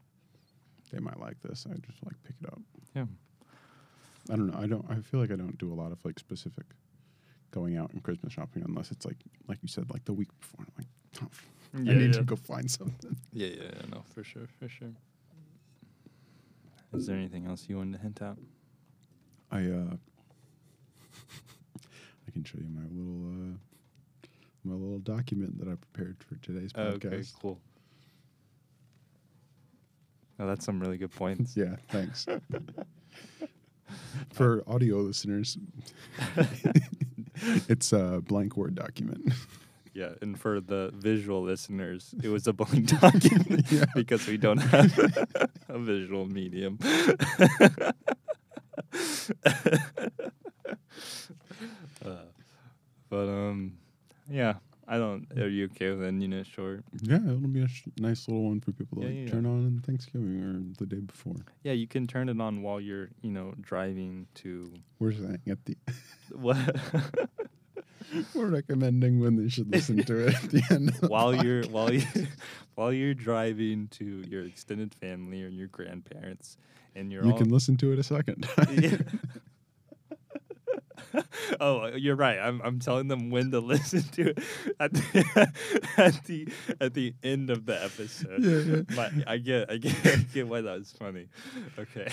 they 0.91 0.99
might 0.99 1.19
like 1.19 1.41
this, 1.41 1.65
I 1.69 1.73
just 1.75 2.03
like 2.05 2.21
pick 2.23 2.35
it 2.41 2.47
up. 2.47 2.61
Yeah. 2.95 3.05
I 4.31 4.35
don't 4.35 4.47
know. 4.47 4.59
I 4.59 4.67
don't. 4.67 4.85
I 4.89 4.95
feel 5.01 5.19
like 5.19 5.31
I 5.31 5.35
don't 5.35 5.57
do 5.57 5.73
a 5.73 5.75
lot 5.75 5.91
of 5.91 6.03
like 6.05 6.19
specific 6.19 6.65
going 7.51 7.77
out 7.77 7.91
and 7.93 8.03
Christmas 8.03 8.33
shopping 8.33 8.63
unless 8.67 8.91
it's 8.91 9.05
like 9.05 9.17
like 9.47 9.57
you 9.61 9.67
said, 9.67 9.89
like 9.91 10.05
the 10.05 10.13
week 10.13 10.29
before. 10.39 10.65
I'm 10.65 10.73
like, 10.77 10.87
oh, 11.23 11.27
Yeah, 11.83 11.91
I 11.91 11.95
need 11.95 12.05
yeah. 12.07 12.11
to 12.19 12.23
go 12.23 12.35
find 12.35 12.69
something. 12.69 13.15
Yeah, 13.33 13.47
yeah, 13.47 13.63
yeah, 13.63 13.81
no, 13.91 14.03
for 14.13 14.23
sure, 14.23 14.47
for 14.59 14.67
sure. 14.69 14.91
Is 16.93 17.05
there 17.05 17.15
anything 17.17 17.45
else 17.45 17.65
you 17.69 17.77
wanted 17.77 17.97
to 17.97 18.03
hint 18.03 18.21
at? 18.21 18.35
I 19.51 19.65
uh 19.65 19.95
I 22.27 22.31
can 22.31 22.43
show 22.43 22.57
you 22.59 22.67
my 22.69 22.83
little 22.91 23.53
uh 23.53 23.57
my 24.65 24.73
little 24.73 24.99
document 24.99 25.57
that 25.59 25.67
I 25.67 25.75
prepared 25.75 26.17
for 26.27 26.35
today's 26.45 26.73
podcast. 26.73 27.05
Okay, 27.05 27.23
cool. 27.41 27.59
Oh, 30.39 30.47
that's 30.47 30.65
some 30.65 30.79
really 30.79 30.97
good 30.97 31.11
points. 31.11 31.53
Yeah, 31.57 31.75
thanks. 31.89 32.25
for 34.33 34.63
audio 34.67 34.97
listeners, 34.97 35.57
it's 37.69 37.93
a 37.93 38.21
blank 38.25 38.57
word 38.57 38.75
document. 38.75 39.33
Yeah, 39.91 40.11
and 40.21 40.39
for 40.39 40.61
the 40.61 40.91
visual 40.93 41.41
listeners, 41.41 42.13
it 42.23 42.29
was 42.29 42.45
a 42.47 42.53
blank 42.61 42.85
document 43.01 43.69
Yeah. 43.71 43.85
because 43.95 44.27
we 44.27 44.37
don't 44.37 44.59
have 44.59 44.97
a 45.67 45.79
visual 45.79 46.25
medium. 46.27 46.77
uh, 52.05 52.09
but 53.09 53.27
um, 53.27 53.73
yeah, 54.29 54.55
I 54.87 54.97
don't. 54.97 55.27
Are 55.37 55.47
you 55.49 55.65
okay 55.65 55.89
with 55.91 56.03
ending 56.03 56.33
it 56.33 56.47
short? 56.47 56.83
yeah, 57.01 57.17
it'll 57.17 57.37
be 57.37 57.61
a 57.61 57.67
sh- 57.67 57.83
nice 57.97 58.27
little 58.27 58.43
one 58.45 58.59
for 58.61 58.71
people 58.71 59.01
to 59.01 59.03
Yeah, 59.03 59.07
like, 59.09 59.17
yeah, 59.17 59.23
yeah. 59.25 59.31
turn 59.31 59.45
on 59.45 59.65
on 59.65 59.81
Thanksgiving 59.85 60.41
or 60.43 60.61
the 60.77 60.85
day 60.85 61.01
before. 61.01 61.35
Yeah, 61.63 61.73
you 61.73 61.87
can 61.87 62.07
turn 62.07 62.29
it 62.29 62.39
on 62.39 62.61
while 62.61 62.79
you're, 62.79 63.09
you 63.21 63.31
know, 63.31 63.53
driving 63.59 64.27
to 64.35 64.71
We're 64.99 65.11
saying 65.13 65.39
at 65.49 65.65
the 65.65 65.75
what 66.33 66.57
we're 68.33 68.47
recommending 68.47 69.19
when 69.19 69.35
they 69.35 69.49
should 69.49 69.71
listen 69.71 70.03
to 70.03 70.27
it 70.27 70.35
at 70.35 70.49
the 70.49 70.63
end. 70.71 70.89
Of 70.89 71.01
the 71.01 71.07
while 71.07 71.33
you're 71.33 71.63
while 71.65 71.93
you 71.93 72.03
while 72.75 72.93
you're 72.93 73.13
driving 73.13 73.87
to 73.91 74.05
your 74.05 74.43
extended 74.43 74.93
family 74.93 75.43
or 75.43 75.47
your 75.47 75.67
grandparents, 75.67 76.57
and 76.95 77.11
you're 77.11 77.23
you 77.23 77.31
all 77.31 77.37
can 77.37 77.49
listen 77.49 77.77
to 77.77 77.91
it 77.93 77.99
a 77.99 78.03
second. 78.03 78.47
Oh, 81.59 81.87
you're 81.87 82.15
right. 82.15 82.37
I'm 82.37 82.61
I'm 82.63 82.79
telling 82.79 83.07
them 83.07 83.31
when 83.31 83.51
to 83.51 83.59
listen 83.59 84.03
to 84.03 84.29
it 84.29 84.39
at 84.79 84.93
the 84.93 85.51
at 85.97 86.23
the 86.25 86.47
at 86.79 86.93
the 86.93 87.15
end 87.23 87.49
of 87.49 87.65
the 87.65 87.83
episode. 87.83 88.43
Yeah, 88.43 88.75
yeah. 88.75 88.81
But 88.95 89.27
I 89.27 89.37
get 89.37 89.71
I 89.71 89.77
get 89.77 89.95
I 90.05 90.15
get 90.33 90.47
why 90.47 90.61
that 90.61 90.77
was 90.77 90.91
funny. 90.91 91.27
Okay. 91.79 92.07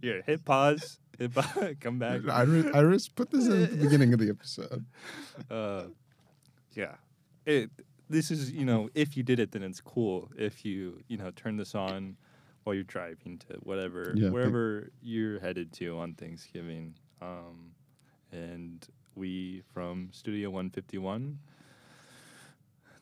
Here, 0.00 0.22
hit 0.26 0.44
pause. 0.44 0.98
Hit 1.18 1.34
pause. 1.34 1.74
Come 1.80 1.98
back. 1.98 2.20
Iris, 2.28 2.66
Iris, 2.74 3.08
put 3.08 3.30
this 3.30 3.46
in 3.46 3.62
at 3.62 3.70
the 3.70 3.76
beginning 3.76 4.12
of 4.12 4.20
the 4.20 4.30
episode. 4.30 4.84
Uh, 5.50 5.84
yeah. 6.74 6.94
It. 7.46 7.70
This 8.10 8.30
is 8.30 8.50
you 8.50 8.64
know 8.64 8.88
if 8.94 9.16
you 9.16 9.22
did 9.22 9.38
it 9.38 9.52
then 9.52 9.62
it's 9.62 9.80
cool. 9.80 10.30
If 10.36 10.64
you 10.64 11.00
you 11.08 11.16
know 11.16 11.30
turn 11.30 11.56
this 11.56 11.74
on 11.74 12.16
while 12.64 12.74
you're 12.74 12.84
driving 12.84 13.38
to 13.38 13.54
whatever 13.62 14.12
Yeah, 14.16 14.30
wherever 14.30 14.90
you're 15.00 15.38
headed 15.38 15.72
to 15.74 15.98
on 15.98 16.14
Thanksgiving. 16.14 16.94
Um, 17.22 17.72
and 18.32 18.86
we 19.14 19.62
from 19.72 20.08
Studio 20.12 20.50
151, 20.50 21.38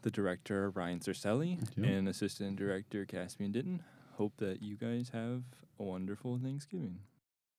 the 0.03 0.11
director 0.11 0.71
Ryan 0.71 1.01
Cercelli 1.01 1.59
and 1.83 2.09
assistant 2.09 2.57
director 2.57 3.05
Caspian 3.05 3.53
Ditton 3.53 3.83
hope 4.17 4.35
that 4.39 4.63
you 4.63 4.77
guys 4.77 5.11
have 5.13 5.43
a 5.79 5.83
wonderful 5.83 6.39
Thanksgiving. 6.43 7.01